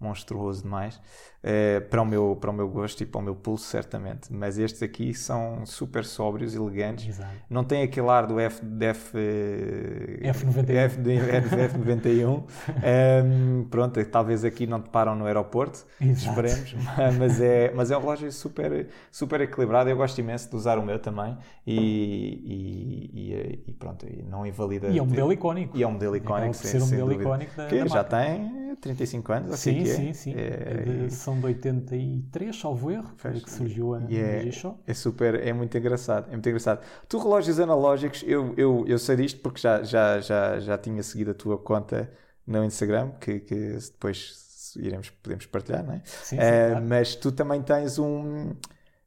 [0.00, 1.00] monstruoso demais
[1.42, 4.32] eh, para, o meu, para o meu gosto e para o meu pulso, certamente.
[4.32, 7.08] Mas estes aqui são super sóbrios, elegantes.
[7.08, 7.30] Exato.
[7.48, 10.76] Não tem aquele ar do F, F, eh, F91.
[10.76, 12.42] F, de- F, F91.
[12.82, 16.40] Ehm, pronto, talvez aqui não te param no aeroporto, Exato.
[16.40, 16.74] esperemos,
[17.18, 19.88] mas é, mas é um relógio super, super equilibrado.
[19.90, 21.74] Eu gosto imenso de usar o meu também e,
[22.44, 24.88] e, e- e pronto, não invalida.
[24.88, 25.76] E é um modelo icónico.
[25.76, 28.16] E é um modelo icónico, sem, ser um modelo icónico da- que da já marca.
[28.16, 29.94] tem 35 anos, assim Sim, que é.
[29.94, 30.34] sim, sim.
[30.34, 30.74] É, É
[31.06, 34.80] de- são de 83, salvo erro, Faz- que surgiu a, é, G-Shock.
[34.86, 36.84] é super, é muito engraçado, é muito engraçado.
[37.08, 41.30] Tu relógios analógicos, eu, eu, eu sei disto porque já, já, já, já tinha seguido
[41.30, 42.10] a tua conta
[42.46, 46.02] no Instagram, que, que depois iremos, podemos partilhar, não é?
[46.04, 46.86] Sim, sim, Eh, claro.
[46.88, 48.54] Mas tu também tens um,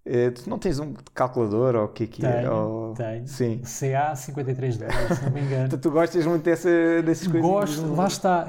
[0.06, 2.42] eh, tu não tens um calculador ou o que é que é?
[2.42, 3.28] Tenho, Ou- tenho.
[3.28, 3.62] Sim.
[3.64, 5.66] CA 5310, se não me engano.
[5.68, 6.70] Então, tu gostas muito dessa,
[7.02, 7.50] dessas coisas?
[7.50, 8.48] Gosto, lá está.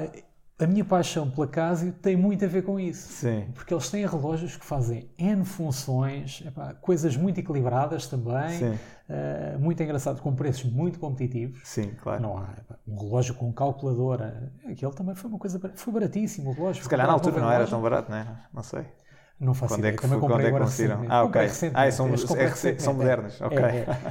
[0.65, 3.13] A minha paixão pela Casio tem muito a ver com isso.
[3.13, 3.45] Sim.
[3.53, 9.83] Porque eles têm relógios que fazem N funções, epá, coisas muito equilibradas também, eh, muito
[9.83, 11.61] engraçado, com preços muito competitivos.
[11.65, 12.23] Sim, claro.
[12.23, 14.51] Não há epá, um relógio com calculadora.
[14.67, 15.61] Aquele também foi uma coisa.
[15.75, 16.83] Foi baratíssimo o relógio.
[16.83, 18.27] Se calhar na altura não era tão barato, não é?
[18.51, 18.87] Não sei.
[19.41, 19.93] Não faço Quando ideia.
[19.93, 21.13] é que, também foi- comprei quando é que agora recentemente.
[21.13, 21.41] Ah, ok.
[21.43, 21.89] recentemente.
[21.89, 22.27] Ah, são, é rece-
[22.79, 22.97] são recentemente.
[22.97, 23.41] modernos.
[23.41, 23.59] Ok.
[23.59, 23.63] É,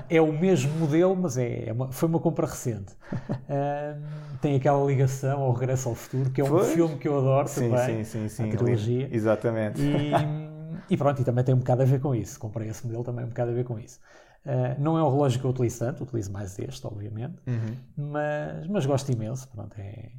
[0.10, 2.94] é, é o mesmo modelo, mas é, é uma- foi uma compra recente.
[3.50, 6.74] Ahm, tem aquela ligação ao Regresso ao Futuro, que é um Pois.
[6.74, 8.04] filme que eu adoro Sim, também.
[8.04, 8.44] sim, sim, sim.
[8.44, 9.10] a trilogia.
[9.12, 9.82] Exatamente.
[9.82, 10.12] E,
[10.90, 12.40] e pronto, e também tem um bocado a ver com isso.
[12.40, 14.00] Comprei esse modelo também um bocado a ver com isso.
[14.46, 17.78] Ah, não é um relógio que eu utilizo tanto, utilizo mais este, obviamente, Uhum.
[17.96, 19.48] mas, mas gosto imenso.
[19.50, 20.12] Pronto, é,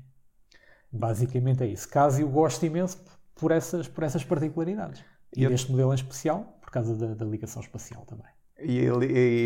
[0.90, 1.88] basicamente é isso.
[1.88, 3.02] Caso eu gosto imenso
[3.34, 5.04] por essas, por essas particularidades.
[5.36, 8.26] E Eu- deste modelo em especial, por causa da, da ligação espacial também.
[8.58, 8.86] E,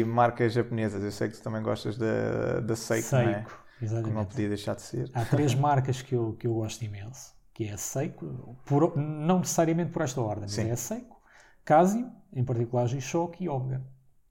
[0.00, 3.34] e marcas japonesas, eu sei que tu também gostas da, da Seiko, não é?
[3.34, 4.28] Seiko, Que não exatamente.
[4.28, 5.10] podia deixar de ser.
[5.14, 9.38] Há três marcas que eu, que eu gosto imenso, que é a Seiko, por- não
[9.38, 10.68] necessariamente por esta ordem, mas Sim.
[10.68, 11.16] é a Seiko,
[11.64, 13.82] Casio, em particular G-Shock e Omega.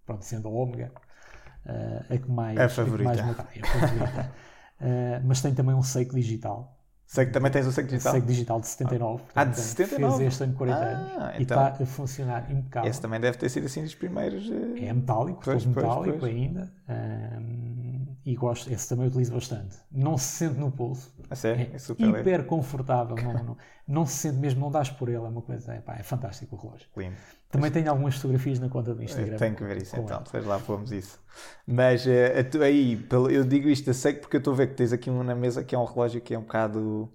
[0.05, 0.91] Pronto, sendo a Omega
[1.65, 3.03] eh, a que mais, A que favorita.
[3.03, 4.33] mais me atrai, a favorita.
[4.79, 6.76] Eh, mas tem também um Seiko digital.
[7.09, 8.11] Sei que também tens o Seiko digital.
[8.11, 9.23] Seiko digital de 79.
[9.33, 10.17] Ah, de portanto, 79?
[10.17, 11.67] Fez este ano 40 Ah, anos e então.
[11.67, 12.89] está a funcionar impecável.
[12.89, 14.43] Esse também deve ter sido assim dos primeiros.
[14.51, 16.35] eh, É metálico, Pois, pois, metálico pois.
[16.35, 16.69] ainda.
[16.89, 17.86] ahm,
[18.29, 19.77] e gosto, esse também utilizo bastante.
[19.91, 21.13] Não se sente no pulso.
[21.29, 21.67] A sério?
[21.71, 22.19] É É super leve.
[22.19, 23.15] hiper confortável.
[23.15, 25.17] Não, não, não se sente mesmo, não dás por ele.
[25.17, 26.87] É uma coisa, é, pá, é fantástico o relógio.
[26.97, 27.15] Lindo.
[27.49, 29.37] Também tenho algumas fotografias na conta do Instagram.
[29.37, 31.19] Tenho que ver isso então, depois lá fomos isso.
[31.65, 32.05] Mas
[32.51, 34.91] tu- aí, pelo- eu digo isto a seco porque eu estou a ver que tens
[34.91, 37.09] aqui um na mesa que é um relógio que é um bocado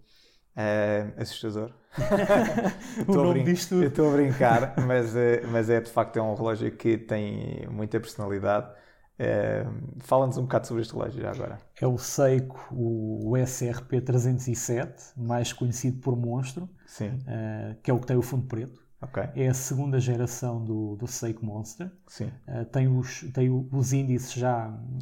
[0.56, 1.72] eh, assustador.
[2.98, 6.70] Estou a brin- estou a brincar, mas, eh, mas é de facto é um relógio
[6.72, 8.70] que tem muita personalidade.
[9.18, 9.64] Eh,
[10.00, 11.60] Fala-nos um bocado sobre este relógio já agora.
[11.80, 18.00] É o Seiko, o SRP 307, mais conhecido por Monstro, Sim, ah, que é o
[18.00, 18.80] que tem o fundo preto.
[19.00, 19.22] ok.
[19.34, 21.90] É a segunda geração do, do Seiko Monster.
[22.06, 24.98] Sim, Uh, tem os, tem os índices já hum,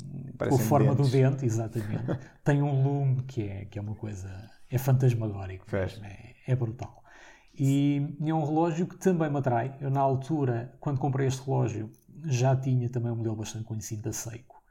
[0.46, 1.10] com a Parecem forma do dentes.
[1.10, 2.18] dente, exatamente.
[2.44, 4.28] tem um lume que é, que é uma coisa.
[4.70, 5.66] é fantasmagórico,
[6.02, 7.02] é, é brutal.
[7.58, 9.76] E, e é um relógio que também me atrai.
[9.80, 11.90] Eu, na altura, quando comprei este relógio,
[12.26, 14.62] já tinha também um modelo bastante conhecido da Seiko,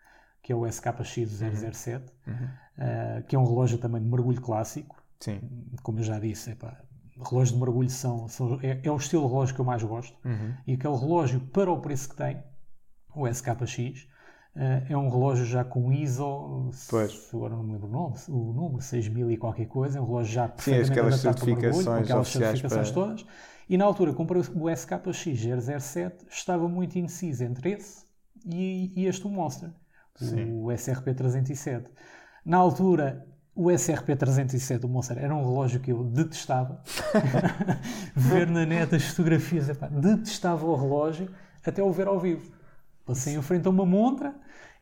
[0.41, 2.33] que é o SKX007, Uhum.
[2.33, 5.01] uh, que é um relógio também de mergulho clássico.
[5.19, 5.39] sim.
[5.83, 6.77] Como eu já disse, epá,
[7.17, 10.17] relógios de mergulho são, são- é, é o estilo de relógio que eu mais gosto
[10.25, 10.53] Uhum.
[10.65, 12.41] e aquele relógio para o preço que tem,
[13.15, 14.07] o SKX,
[14.55, 17.29] Uh, é um relógio já com ISO, pois.
[17.31, 20.33] agora não me lembro o nome, o número, 6000 e qualquer coisa, é um relógio
[20.33, 22.93] já Sim, aquelas certificações, mergulho, com aquelas certificações para...
[23.03, 23.25] todas.
[23.69, 28.03] E na altura comprei o SKX007, estava muito indeciso entre esse
[28.43, 29.69] e, e este o Monster,
[30.15, 30.59] Sim.
[30.59, 31.87] o SRP 307.
[32.43, 36.81] Na altura o SRP 307 do Monster era um relógio que eu detestava.
[38.15, 41.29] ver na net as fotografias, epá, detestava o relógio
[41.63, 42.51] até o ver ao vivo.
[43.05, 44.33] Passei em frente a uma montra,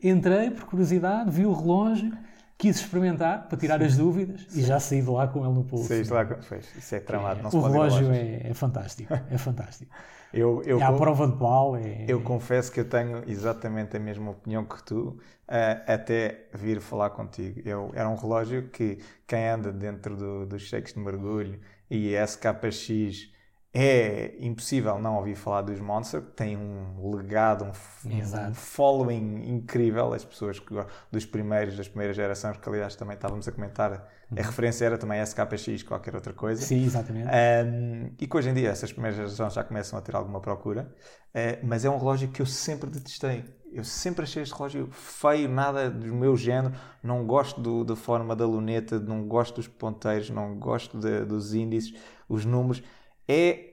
[0.01, 2.15] entrei por curiosidade, vi o relógio,
[2.57, 3.85] quis experimentar para tirar Sim.
[3.85, 5.87] as dúvidas e já saí de lá com ele no pulso.
[5.87, 6.35] Saíste lá com...
[6.47, 9.91] Pois, isso é tramado, é, não se O relógio é, é, fantástico, é fantástico.
[10.33, 11.79] eu, eu, é à prova de bala.
[11.79, 12.05] É...
[12.07, 17.61] Eu confesso que eu tenho exatamente a mesma opinião que tu, até vir falar contigo.
[17.63, 23.36] Eu, era um relógio que quem anda dentro do, dos cheques de mergulho e SKX
[23.73, 27.69] é impossível não ouvir falar dos Monster, tem um legado, um,
[28.09, 30.13] um, following incrível.
[30.13, 30.73] As pessoas que,
[31.11, 33.91] dos primeiros, das primeiras gerações, que aliás também estávamos a comentar,
[34.31, 34.37] uhum.
[34.39, 36.61] a referência era também SKX, qualquer outra coisa.
[36.61, 37.27] Sim, exatamente.
[37.27, 40.91] Um, e que hoje em dia essas primeiras gerações já começam a ter alguma procura,
[41.35, 43.43] uh, mas é um relógio que eu sempre detestei.
[43.71, 46.73] Eu sempre achei este relógio feio, nada do meu género.
[47.03, 51.53] Não gosto do, da forma da luneta, não gosto dos ponteiros, não gosto de, dos
[51.53, 51.93] índices,
[52.29, 52.81] os números.
[53.27, 53.67] É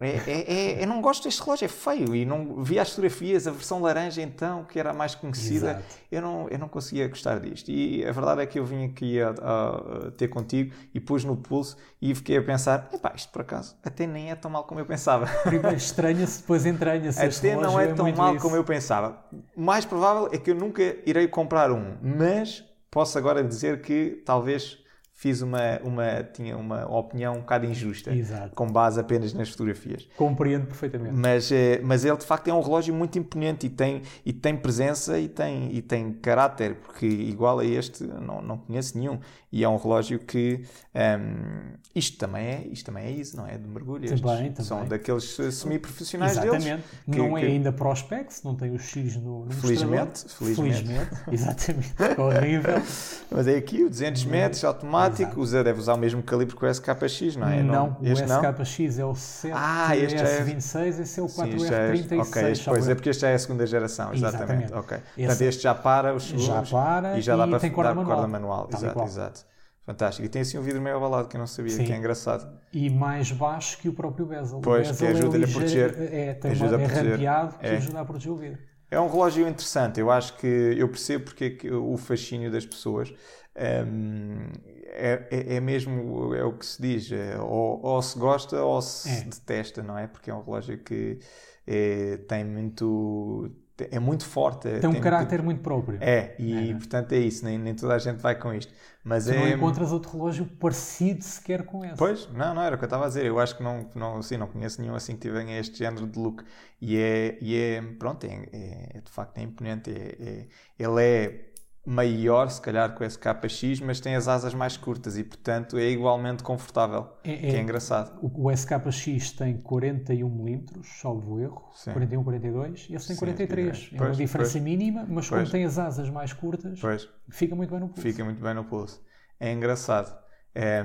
[0.00, 2.14] é, é, é, eu não gosto deste relógio, é feio.
[2.14, 6.20] E não vi as fotografias, a versão laranja então, que era a mais conhecida, eu
[6.20, 7.70] não, eu não conseguia gostar disto.
[7.70, 11.24] E a verdade é que eu vim aqui a, a, a ter contigo e pus
[11.24, 14.64] no pulso e fiquei a pensar: epá, isto por acaso até nem é tão mal
[14.64, 15.26] como eu pensava.
[15.44, 17.20] Primeiro estranha-se, depois entranha-se.
[17.20, 18.42] Até não é, é tão mal isso.
[18.42, 19.24] como eu pensava.
[19.56, 24.22] O mais provável é que eu nunca irei comprar um, mas posso agora dizer que
[24.24, 24.83] talvez
[25.24, 28.54] fiz uma, uma, tinha uma opinião um bocado injusta, Exato.
[28.54, 30.06] com base apenas nas fotografias.
[30.18, 31.14] Compreendo perfeitamente.
[31.14, 34.54] Mas, é, mas ele de facto é um relógio muito imponente e tem, e tem
[34.54, 39.18] presença e tem, e tem caráter, porque igual a este não, não conheço nenhum.
[39.54, 43.56] E é um relógio que um, isto também é, isto também é isso, não é?
[43.56, 44.08] De mergulho.
[44.08, 44.64] Também, também.
[44.64, 46.64] São daqueles eh, semi-profissionais Exatamente.
[46.64, 46.84] deles.
[47.04, 47.46] Que, não é que...
[47.46, 51.10] ainda Prospex, não tem o X no, no felizmente, felizmente, felizmente.
[51.30, 51.94] Exatamente.
[52.20, 52.82] horrível.
[53.30, 56.68] Mas é aqui o 200 metros automático, usa, deve usar o mesmo calibre que o
[56.68, 57.62] SKX, não é?
[57.62, 60.88] Não, não o SKX é o 7 ah, este S26, é...
[60.88, 62.12] esse é o 4F36.
[62.12, 62.20] É...
[62.20, 64.64] Ok, pois é porque este já é a segunda geração, exatamente.
[64.64, 64.74] exatamente.
[64.74, 64.98] Okay.
[64.98, 65.26] Esse...
[65.26, 67.90] Portanto, este já para os segundos já para e já dá e para tem corda
[67.90, 68.16] dar manual.
[68.16, 68.68] corda manual.
[68.72, 69.54] Exato, exato.
[69.84, 70.24] Fantástico.
[70.24, 71.84] E tem assim um vidro meio ovalado que eu não sabia, Sim.
[71.84, 72.58] que é engraçado.
[72.72, 74.60] E mais baixo que o próprio bezel.
[74.60, 75.96] Pois, o que ajuda-lhe é a proteger.
[75.98, 77.06] É, tem ajuda uma, a proteger.
[77.06, 77.76] é rampeado que é.
[77.76, 78.58] ajuda a proteger o vidro.
[78.90, 80.00] É um relógio interessante.
[80.00, 83.12] Eu acho que eu percebo porque é que o fascínio das pessoas
[83.56, 84.50] um,
[84.94, 87.10] é, é, é, mesmo é o que se diz.
[87.10, 89.20] É, ou, ou, se gosta ou se é.
[89.24, 90.06] detesta, não é?
[90.06, 91.18] Porque é um relógio que
[91.66, 93.50] é, tem muito
[93.90, 94.68] é muito forte.
[94.78, 95.46] Tem um tem caráter muito...
[95.46, 95.62] muito...
[95.62, 95.98] próprio.
[96.00, 98.72] É, e portanto é isso, nem, nem toda a gente vai com isto.
[99.02, 99.38] Mas tu é...
[99.38, 101.96] não encontras outro relógio parecido sequer com esse.
[101.96, 103.26] Pois, não, não era o que eu estava a dizer.
[103.26, 106.18] Eu acho que não, não, assim, não conheço nenhum assim que tenha este género de
[106.18, 106.44] look.
[106.80, 109.90] E é, e é pronto, é, de facto é imponente.
[109.90, 111.53] Ele é
[111.86, 115.90] maior, se calhar, com esse KX, mas tem as asas mais curtas e, portanto, é
[115.90, 117.08] igualmente confortável.
[117.22, 118.18] É, que é, é engraçado.
[118.22, 121.92] O, o SKX tem 41 mm, salvo erro, Sim.
[121.92, 123.90] 41, 42, e esse tem Sim, 43.
[123.92, 125.42] É, é uma diferença pois, mínima, mas pois.
[125.42, 126.80] como tem as asas mais curtas,
[127.28, 128.02] fica muito bem no pulso.
[128.02, 129.02] Fica muito bem no pulso.
[129.38, 130.23] É engraçado.
[130.54, 130.84] É,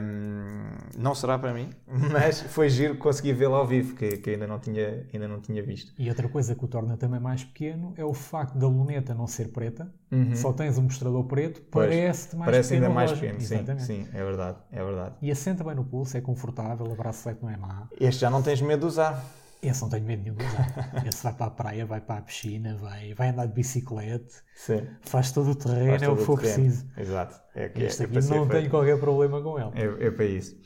[0.97, 1.69] não será para mim,
[2.11, 5.61] mas foi giro conseguir vê-lo ao vivo, que, que, ainda, não tinha, ainda não tinha
[5.61, 5.93] visto.
[5.97, 9.27] E outra coisa que o torna também mais pequeno é o facto da luneta não
[9.27, 10.35] ser preta, uhum.
[10.35, 12.71] só tens um mostrador preto, parece-te mais parece pequeno.
[12.71, 15.15] Parece ainda mais pequeno, sim, sim, é verdade, é verdade.
[15.21, 17.87] E assenta bem no pulso, é confortável, a bracelete não é má.
[17.99, 19.23] Este já não tens medo de usar.
[19.61, 21.03] Esse não tenho medo nenhum de usar.
[21.05, 24.87] Esse vai para a praia, vai para a piscina, vai, vai andar de bicicleta, Sim.
[25.01, 26.87] faz todo o terreno, faz é o que for preciso.
[26.97, 27.41] Exato.
[27.53, 29.71] É este é, aqui não tenho qualquer problema com ele.
[29.73, 30.57] É, é para isso.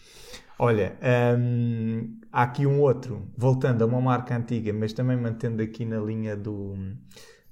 [0.60, 0.96] Olha,
[1.38, 6.00] hum, há aqui um outro, voltando a uma marca antiga, mas também mantendo aqui na
[6.00, 6.76] linha do,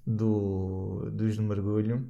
[0.06, 2.08] do, dos de mergulho,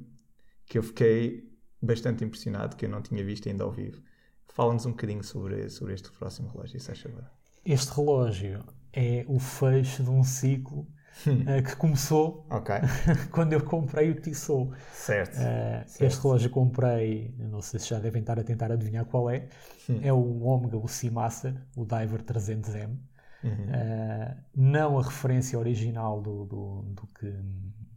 [0.66, 4.02] que eu fiquei bastante impressionado, que eu não tinha visto ainda ao vivo.
[4.48, 7.24] Fala-nos um bocadinho sobre, sobre este próximo relógio, se acha bem.
[7.64, 8.62] Este relógio
[8.92, 10.86] é o fecho de um ciclo
[11.26, 12.76] uh, que começou okay.
[13.30, 14.70] quando eu comprei o Tissot.
[14.92, 15.36] Certo.
[15.36, 15.38] Uh,
[15.86, 16.02] certo.
[16.02, 19.48] Este relógio comprei, não sei se já devem estar a tentar adivinhar qual é,
[19.88, 20.00] hum.
[20.02, 22.96] é o Omega, o Seamaster, o Diver 300M.
[23.44, 23.50] Uhum.
[23.50, 27.34] Uh, não a referência original do, do, do, que,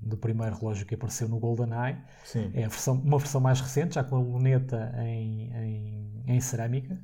[0.01, 1.97] do primeiro relógio que apareceu no GoldenEye.
[2.23, 2.51] Sim.
[2.53, 6.99] É versão, uma versão mais recente, já com a luneta em, em, em cerâmica.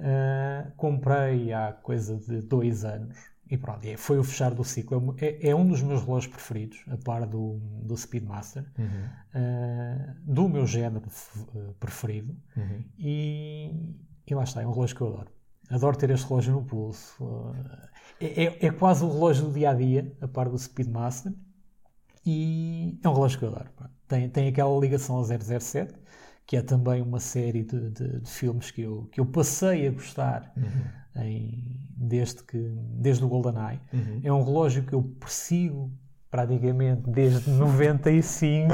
[0.00, 3.18] Uh, comprei há coisa de dois anos
[3.50, 5.16] e pronto, é, foi o fechar do ciclo.
[5.18, 8.86] É, é, um dos meus relógios preferidos, a par do, do Speedmaster, uhum.
[8.86, 11.04] uh, do meu género
[11.56, 12.36] eh, preferido.
[12.56, 12.84] Uhum.
[12.96, 15.32] E, e, lá está, é um relógio que eu adoro.
[15.68, 17.24] Adoro ter este relógio no pulso.
[17.24, 17.52] Uh,
[18.20, 21.32] é, é, quase o relógio do dia a dia, a par do Speedmaster.
[22.24, 23.68] E é um relógio que eu adoro.
[24.06, 25.92] Tem, tem aquela ligação ao 007,
[26.50, 29.90] que é também uma série de, de, de filmes que eu, que eu passei a
[29.92, 30.52] gostar.
[30.56, 31.64] Uhum em,
[31.96, 32.58] desde, que,
[32.98, 33.80] desde o GoldenEye.
[33.92, 34.20] Uhum.
[34.22, 35.90] É um relógio que eu persigo
[36.30, 38.72] praticamente desde 95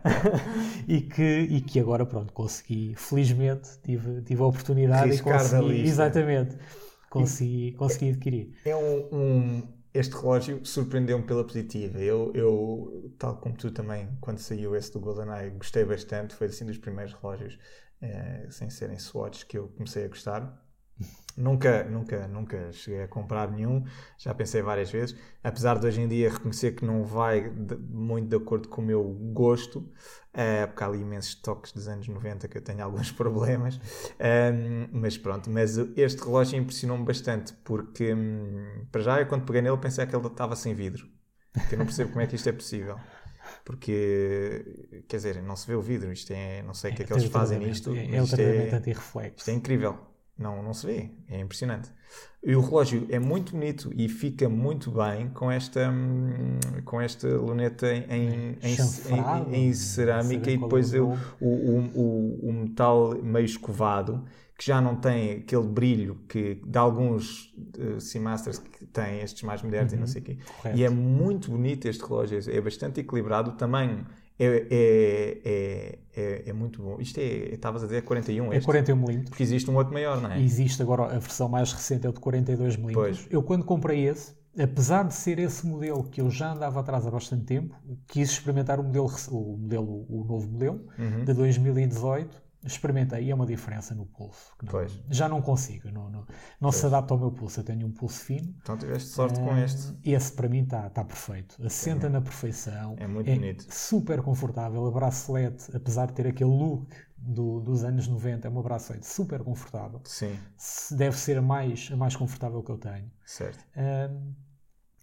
[0.88, 5.80] e, que, e que agora pronto consegui felizmente tive, tive a oportunidade Riscar e consegui
[5.82, 6.56] exatamente
[7.10, 9.62] consegui, consegui adquirir é um, um
[9.92, 11.98] este relógio surpreendeu-me pela positiva.
[11.98, 16.34] Eu, eu tal como tu também quando saiu esse do GoldenEye gostei bastante.
[16.34, 17.58] Foi assim dos primeiros relógios
[18.00, 20.69] eh, sem serem Swatch que eu comecei a gostar
[21.36, 23.84] Nunca, nunca, nunca cheguei a comprar nenhum,
[24.18, 28.28] já pensei várias vezes, apesar de hoje em dia reconhecer que não vai de, muito
[28.28, 32.46] de acordo com o meu gosto, uh, porque há ali imensos toques dos anos 90
[32.46, 33.80] que eu tenho alguns problemas,
[34.20, 39.62] um, mas pronto, mas este relógio impressionou-me bastante, porque um, para já eu quando peguei
[39.62, 41.08] nele pensei que ele estava sem vidro,
[41.68, 42.98] que eu não percebo como é que isto é possível.
[43.64, 47.06] Porque quer dizer, não se vê o vidro, isto é, não sei o que é
[47.06, 47.92] que eles fazem nisto.
[47.94, 48.76] É, é o tratamento é.
[49.36, 51.90] Isto é incrível não, não se vê, é impressionante.
[52.42, 57.28] E o relógio é muito bonito e fica muito bem com esta, hum, com esta
[57.28, 61.48] luneta em, em, em, em cerâmica e depois o, o,
[61.94, 64.24] o, o, metal meio escovado
[64.56, 69.62] que já não tem aquele brilho que de alguns uh, Seamasters que têm estes mais
[69.62, 69.98] modernos uhum.
[69.98, 70.12] e não uhum.
[70.12, 70.38] sei o quê.
[70.56, 70.78] Correto.
[70.78, 73.50] E é muito bonito este relógio, é bastante equilibrado.
[73.50, 74.06] O tamanho
[74.40, 76.96] é, é, é, é, é muito bom.
[76.98, 79.28] Isto é, estavas a dizer 41 É 41 milímetros.
[79.28, 80.40] Porque existe um outro maior, não é?
[80.40, 83.26] Existe agora, a versão mais recente é o de 42 milímetros.
[83.30, 87.10] Eu quando comprei esse, apesar de ser esse modelo que eu já andava atrás há
[87.10, 87.76] bastante tempo,
[88.06, 91.24] quis experimentar o modelo, o, modelo, o novo modelo, uhum.
[91.24, 94.52] de 2018, experimentei e é uma diferença no pulso.
[94.62, 96.26] Não, já não consigo, não, não,
[96.60, 97.60] não se adapta ao meu pulso.
[97.60, 98.54] Eu tenho um pulso fino.
[98.62, 99.96] Então tiveste sorte com este.
[100.04, 101.56] Esse para mim está tá perfeito.
[101.64, 102.10] Assenta é.
[102.10, 102.96] na perfeição.
[102.98, 103.66] É muito é bonito.
[103.72, 104.86] Super confortável.
[104.86, 109.42] A bracelete, apesar de ter aquele look do, dos anos 90, é uma bracelete super
[109.42, 110.00] confortável.
[110.04, 110.38] Sim.
[110.92, 113.10] Deve ser a mais, a mais confortável que eu tenho.
[113.24, 113.64] Certo.
[113.76, 114.34] Uh,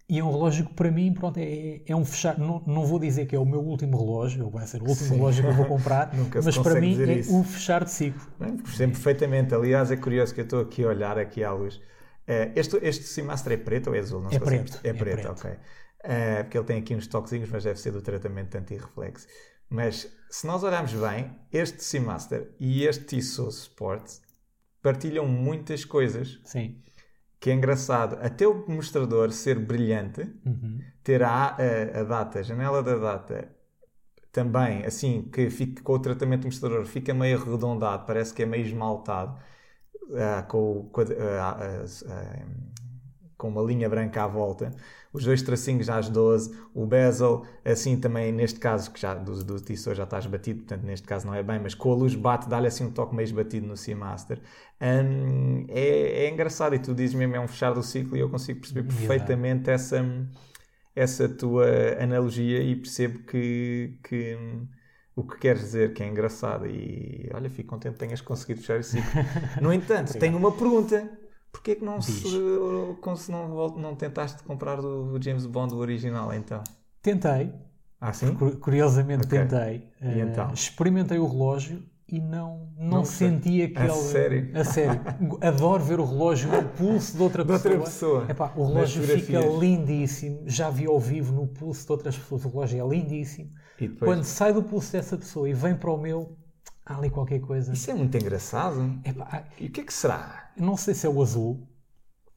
[0.08, 2.38] e é um relógio que para mim pronto, é, é um fechar.
[2.38, 5.16] Não, não vou dizer que é o meu último relógio, vai ser o último Sim.
[5.16, 6.10] relógio que eu vou comprar,
[6.42, 7.38] mas para mim é isso.
[7.38, 8.22] o fechar de ciclo.
[8.38, 9.54] Percebo perfeitamente.
[9.54, 11.78] Aliás, é curioso que eu estou aqui a olhar aqui à luz.
[12.26, 14.22] Eh, este, este Seamaster é preto ou é azul?
[14.22, 15.18] Não é, preto, é, é preto.
[15.18, 15.50] É preto, ok.
[15.50, 19.26] Uh, porque ele tem aqui uns toquezinhos, mas deve ser do tratamento anti-reflexo.
[19.68, 24.10] Mas se nós olharmos bem, este Seamaster e este Tissot Sport
[24.80, 26.40] partilham muitas coisas.
[26.44, 26.80] Sim
[27.40, 30.80] que é engraçado, até o mostrador ser brilhante, uhum.
[31.02, 33.48] ter a, a, a, data, a janela da data,
[34.32, 38.46] também, assim, que fica, com o tratamento do mostrador fica meio arredondado, parece que é
[38.46, 39.38] meio esmaltado,
[40.10, 41.84] uh, com, com, uh, uh,
[43.38, 44.70] com, uma linha branca à volta.
[45.12, 49.58] Os dois tracinhos às 12, o bezel, assim também, neste caso, que já do, do
[49.58, 52.48] Tissot já está esbatido, portanto, neste caso não é bem, mas com a luz bate,
[52.48, 54.40] dá-lhe assim um toque meio esbatido no Seamaster.
[54.80, 58.28] Um, é, é, engraçado e tu dizes mesmo é um fechar do ciclo e eu
[58.28, 60.04] consigo perceber perfeitamente essa,
[60.94, 61.66] essa tua
[61.98, 64.36] analogia e percebo que, que
[65.18, 68.78] o que queres dizer, que é engraçado e olha, fico contente que tenhas conseguido fechar
[68.78, 69.10] esse ciclo.
[69.60, 71.17] No entanto, tenho uma pergunta.
[71.50, 76.62] Porquê que não, se, se não, não tentaste comprar do James Bond o original então?
[77.02, 77.52] Tentei.
[78.00, 78.34] Ah, sim?
[78.34, 79.40] Curiosamente okay.
[79.40, 79.88] tentei.
[80.00, 80.50] E então?
[80.50, 83.90] Uh, experimentei o relógio e não, não, não senti aquele.
[83.90, 84.50] A sério?
[84.54, 85.00] A sério.
[85.42, 87.60] Adoro ver o relógio no pulso de outra pessoa.
[87.60, 88.26] De outra pessoa.
[88.30, 90.42] Epá, o relógio fica lindíssimo.
[90.46, 92.44] Já vi ao vivo no pulso de outras pessoas.
[92.44, 93.50] O relógio é lindíssimo.
[93.78, 94.08] Depois...
[94.08, 96.36] Quando sai do pulso dessa pessoa e vem para o meu,
[96.88, 97.72] há ali qualquer coisa.
[97.72, 98.98] Isso é muito engraçado.
[99.04, 100.50] Epá, e o que é que será?
[100.56, 101.68] Não sei se é o azul.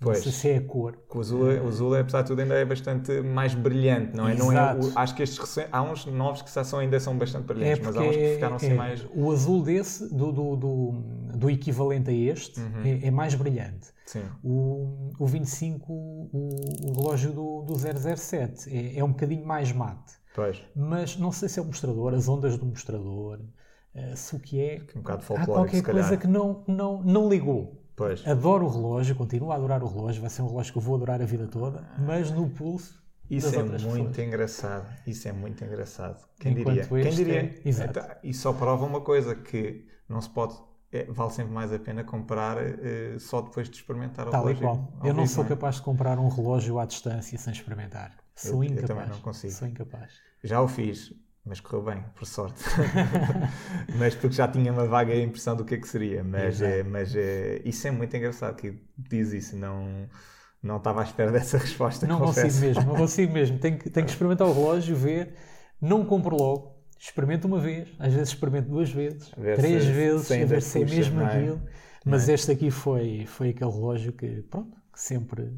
[0.02, 0.18] Pois.
[0.18, 0.97] Não sei se é a cor.
[1.14, 4.34] O azul, é, o azul, apesar de tudo, ainda é bastante mais brilhante, não é?
[4.34, 7.80] Não é o, acho que estes há uns novos que são, ainda são bastante brilhantes,
[7.80, 9.08] é mas há uns que ficaram assim é, mais.
[9.14, 10.91] O azul desse, do, do, do,
[11.38, 12.82] do equivalente a este, uhum.
[12.84, 13.89] é, é, mais brilhante.
[14.08, 14.24] Sim.
[14.43, 16.49] O, o 25, o,
[16.84, 20.16] o relógio do, do 007, é, é um bocadinho mais mate.
[20.34, 20.64] Pois.
[20.76, 23.39] Mas não sei se é o mostrador, as ondas do mostrador,
[23.96, 24.82] uh, se o que é.
[24.96, 27.82] Um bocado há qualquer coisa que não, não, não ligou.
[27.96, 28.26] Pois.
[28.26, 30.96] Adoro o relógio, continuo a adorar o relógio, vai ser um relógio que eu vou
[30.96, 33.02] adorar a vida toda, mas no pulso.
[33.30, 34.20] Isso é muito pessoas.
[34.20, 34.94] engraçado.
[35.08, 36.28] Isso é muito engraçado.
[36.39, 37.04] Quem Enquanto diria?
[37.04, 37.39] Quem diria?
[37.44, 37.62] É...
[37.64, 38.00] Exato.
[38.24, 40.56] E só prova uma coisa: que não se pode
[40.92, 44.68] é, vale sempre mais a pena comprar uh, só depois de experimentar o Tal relógio.
[44.68, 44.94] Qual.
[45.04, 48.18] Eu não sou capaz de comprar um relógio à distância sem experimentar.
[48.36, 48.89] Sou eu, incapaz.
[48.89, 49.54] Eu também não consigo.
[49.54, 50.12] Sou incapaz.
[50.44, 51.14] Já o fiz,
[51.46, 52.64] mas correu bem, por sorte.
[53.98, 56.24] mas porque já tinha uma vaga impressão do que é que seria.
[56.24, 60.08] Mas, é, mas é, isso é muito engraçado que diz isso, não.
[60.62, 62.06] Não estava à espera dessa resposta.
[62.06, 62.46] Não confesso.
[62.48, 63.58] consigo mesmo, não consigo mesmo.
[63.58, 65.34] Tenho que, tenho que experimentar o relógio, ver,
[65.82, 70.46] não compro logo, experimento uma vez, às vezes experimento duas vezes, três se, vezes, a
[70.46, 71.26] ver se é mesmo é?
[71.26, 71.62] aquilo.
[72.06, 72.34] Mas é?
[72.34, 75.52] este aqui foi, foi aquele relógio que, pronto, que sempre,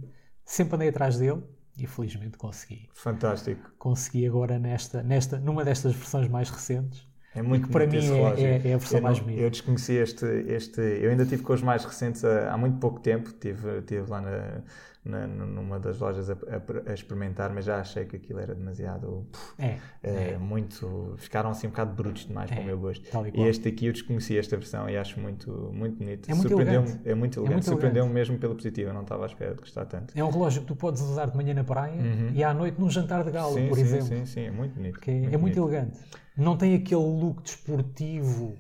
[0.46, 1.44] sempre andei atrás dele
[1.78, 2.90] e felizmente consegui.
[2.94, 3.72] Fantástico.
[3.78, 7.08] Consegui agora nesta, nesta, numa destas versões mais recentes.
[7.36, 9.42] É muito que para mim é, é, é, a versão mais bonita.
[9.42, 10.80] Eu desconheci este, este.
[10.80, 13.32] Eu ainda tive com os mais recentes há, há muito pouco tempo.
[13.34, 14.62] Tive, tive lá na,
[15.06, 19.28] na, numa das lojas a, a, a, experimentar, mas já achei que aquilo era demasiado.
[19.60, 20.38] É, é, é.
[20.38, 21.16] muito.
[21.18, 23.06] Ficaram assim um bocado brutos demais é, para o meu gosto.
[23.34, 26.32] E, e, este aqui eu desconheci esta versão e acho muito, muito bonito.
[26.32, 27.00] É muito elegante.
[27.04, 27.66] É muito elegante.
[27.66, 30.18] Surpreendeu-me mesmo pela positiva, eu não estava à espera de gostar tanto.
[30.18, 32.32] É um relógio que tu podes usar de manhã na praia uhum.
[32.34, 34.08] e à noite num jantar de gala, sim, por sim, exemplo.
[34.08, 35.00] Sim, sim, é muito bonito.
[35.06, 35.58] Muito é muito bonito.
[35.60, 36.00] elegante.
[36.38, 38.56] Não tem aquele look desportivo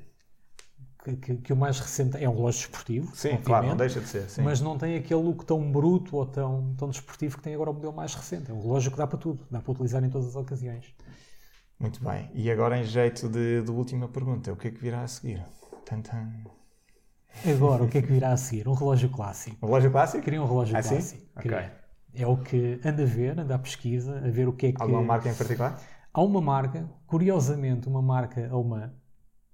[1.03, 3.15] que, que, que, o mais recente é um relógio desportivo.
[3.15, 4.29] Sim, claro, não deixa de ser.
[4.29, 4.41] Sim.
[4.43, 7.73] Mas não tem aquele look tão bruto ou tão, tão desportivo que tem agora o
[7.73, 8.49] modelo mais recente.
[8.49, 10.95] É um relógio que dá para tudo, dá para utilizar em todas as ocasiões.
[11.79, 12.31] Muito bem.
[12.33, 15.43] E agora, em jeito de, de última pergunta, o que é que virá a seguir?
[15.85, 16.31] Tantan.
[17.45, 18.67] Agora, o que é que virá a seguir?
[18.67, 19.57] Um relógio clássico.
[19.61, 20.23] Um relógio clássico?
[20.23, 21.21] Queria um relógio ah, clássico.
[21.21, 21.27] Sim?
[21.35, 21.69] Okay.
[22.15, 24.81] É o que anda a ver, anda à pesquisa, a ver o que é que.
[24.81, 25.81] Alguma marca em particular?
[26.13, 28.93] Há uma marca, curiosamente, uma marca alemã,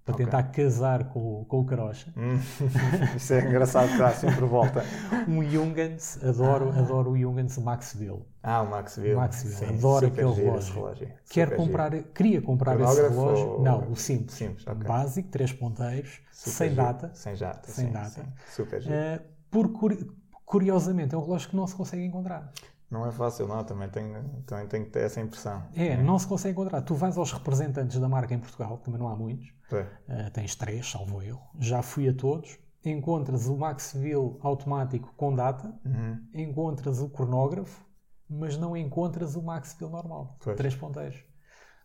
[0.10, 0.26] para okay.
[0.26, 2.12] tentar casar com, com o Carocha.
[2.18, 2.39] Hum,
[3.16, 4.84] isso é engraçado que dá sempre volta.
[5.28, 6.80] um Jungens, adoro, ah.
[6.80, 8.26] adoro o Jungens Maxwell.
[8.41, 9.18] Ah, o Maxwell.
[9.18, 10.74] Maxwell, Sim, adoro aquele relógio.
[10.74, 11.12] relógio.
[11.30, 13.47] Quero comprar, queria comprar esse relógio.
[13.47, 13.64] Ou...
[13.64, 14.34] Não, o simples.
[14.34, 14.88] simples okay.
[14.88, 16.82] Básico, três ponteiros, super sem giro.
[16.82, 17.12] data.
[17.14, 17.72] Sem data.
[17.72, 18.10] Sem sim, data.
[18.10, 18.26] Sim.
[18.47, 18.95] Super giro.
[18.95, 19.20] Uh,
[19.51, 19.97] por,
[20.45, 22.51] curiosamente, é um relógio que não se consegue encontrar.
[22.89, 23.63] Não é fácil, não.
[23.63, 25.63] Também tenho, também tenho que ter essa impressão.
[25.75, 26.81] É, não se consegue encontrar.
[26.81, 29.47] Tu vais aos representantes da marca em Portugal, também não há muitos.
[29.71, 30.27] É.
[30.27, 31.41] Uh, tens três, salvo erro.
[31.59, 32.57] Já fui a todos.
[32.83, 36.25] Encontras o Maxville automático com data, uhum.
[36.33, 37.85] encontras o cronógrafo,
[38.27, 40.37] mas não encontras o Maxville normal.
[40.41, 40.55] Pois.
[40.55, 41.21] Três ponteiros.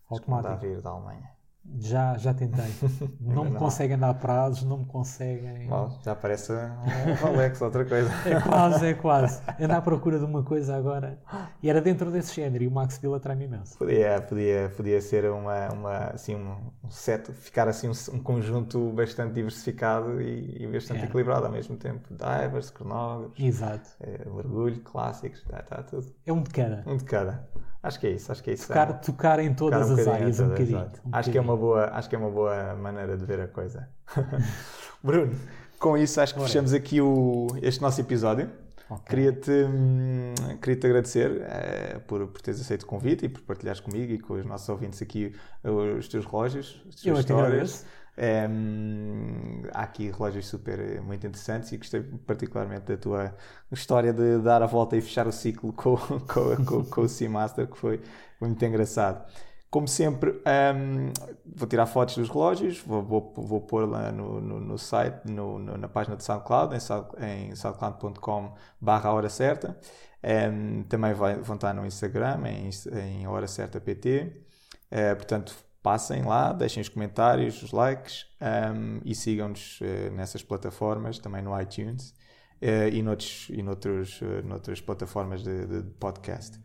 [0.08, 0.56] Automático.
[0.58, 1.33] Vir da Alemanha.
[1.78, 2.72] Já, já tentei.
[3.20, 5.68] não me conseguem dar prazos, não me conseguem.
[6.04, 8.10] Já parece um Rolex, outra coisa.
[8.24, 9.42] É quase, é quase.
[9.60, 11.18] Ando à procura de uma coisa agora.
[11.62, 13.76] E era dentro desse género e o Max Bill atrai-me imenso.
[13.78, 19.34] Podia, podia, podia ser uma, uma, assim, um set, ficar assim um, um conjunto bastante
[19.34, 21.04] diversificado e, e bastante é.
[21.04, 22.08] equilibrado ao mesmo tempo.
[22.10, 23.90] Divers, cronógrafos, Exato.
[24.00, 26.06] É, mergulho, clássicos, está tá, tudo.
[26.24, 26.82] É um de cada.
[26.86, 27.48] Um de cada.
[27.84, 28.66] Acho que é isso, acho que é isso.
[28.66, 28.92] Tocar, é.
[28.94, 30.78] tocar em todas tocar um as áreas um bocadinho.
[30.78, 31.32] Um acho, bocadinho.
[31.32, 33.86] Que é uma boa, acho que é uma boa maneira de ver a coisa.
[35.04, 35.38] Bruno,
[35.78, 36.48] com isso acho que Ora.
[36.48, 38.50] fechamos aqui o, este nosso episódio.
[38.88, 39.04] Okay.
[39.06, 43.80] Queria-te hum, queria -te agradecer eh, por, por teres aceito o convite e por partilhares
[43.80, 47.84] comigo e com os nossos ouvintes aqui os teus relógios, as tuas Eu histórias.
[48.16, 48.48] É,
[49.72, 53.34] há aqui relógios super eh, muito interessantes e gostei particularmente da tua
[53.72, 55.96] história de dar a volta e fechar o ciclo com,
[56.28, 58.00] com, com, com o Seamaster, que foi,
[58.40, 59.24] muito engraçado.
[59.74, 61.12] Como sempre, um,
[61.44, 65.58] vou tirar fotos dos relógios, vou, vou, vou pôr lá no, no, no site, no,
[65.58, 69.76] na página do SoundCloud, em, em soundcloud.com barra hora certa.
[70.22, 72.70] Um, também vai, vão estar no Instagram, em,
[73.20, 74.22] em hora certa PT.
[74.22, 74.44] Uh,
[74.92, 75.54] eh, portanto,
[75.84, 81.60] passem lá, deixem os comentários, os likes um, e sigam-nos uh, nessas plataformas, também no
[81.60, 82.14] iTunes
[82.62, 86.58] uh, e, noutros, e noutros, uh, noutras plataformas de, de, podcast.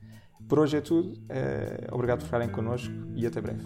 [0.47, 1.21] Por hoje é tudo.
[1.91, 3.65] obrigado por ficarem connosco e até breve.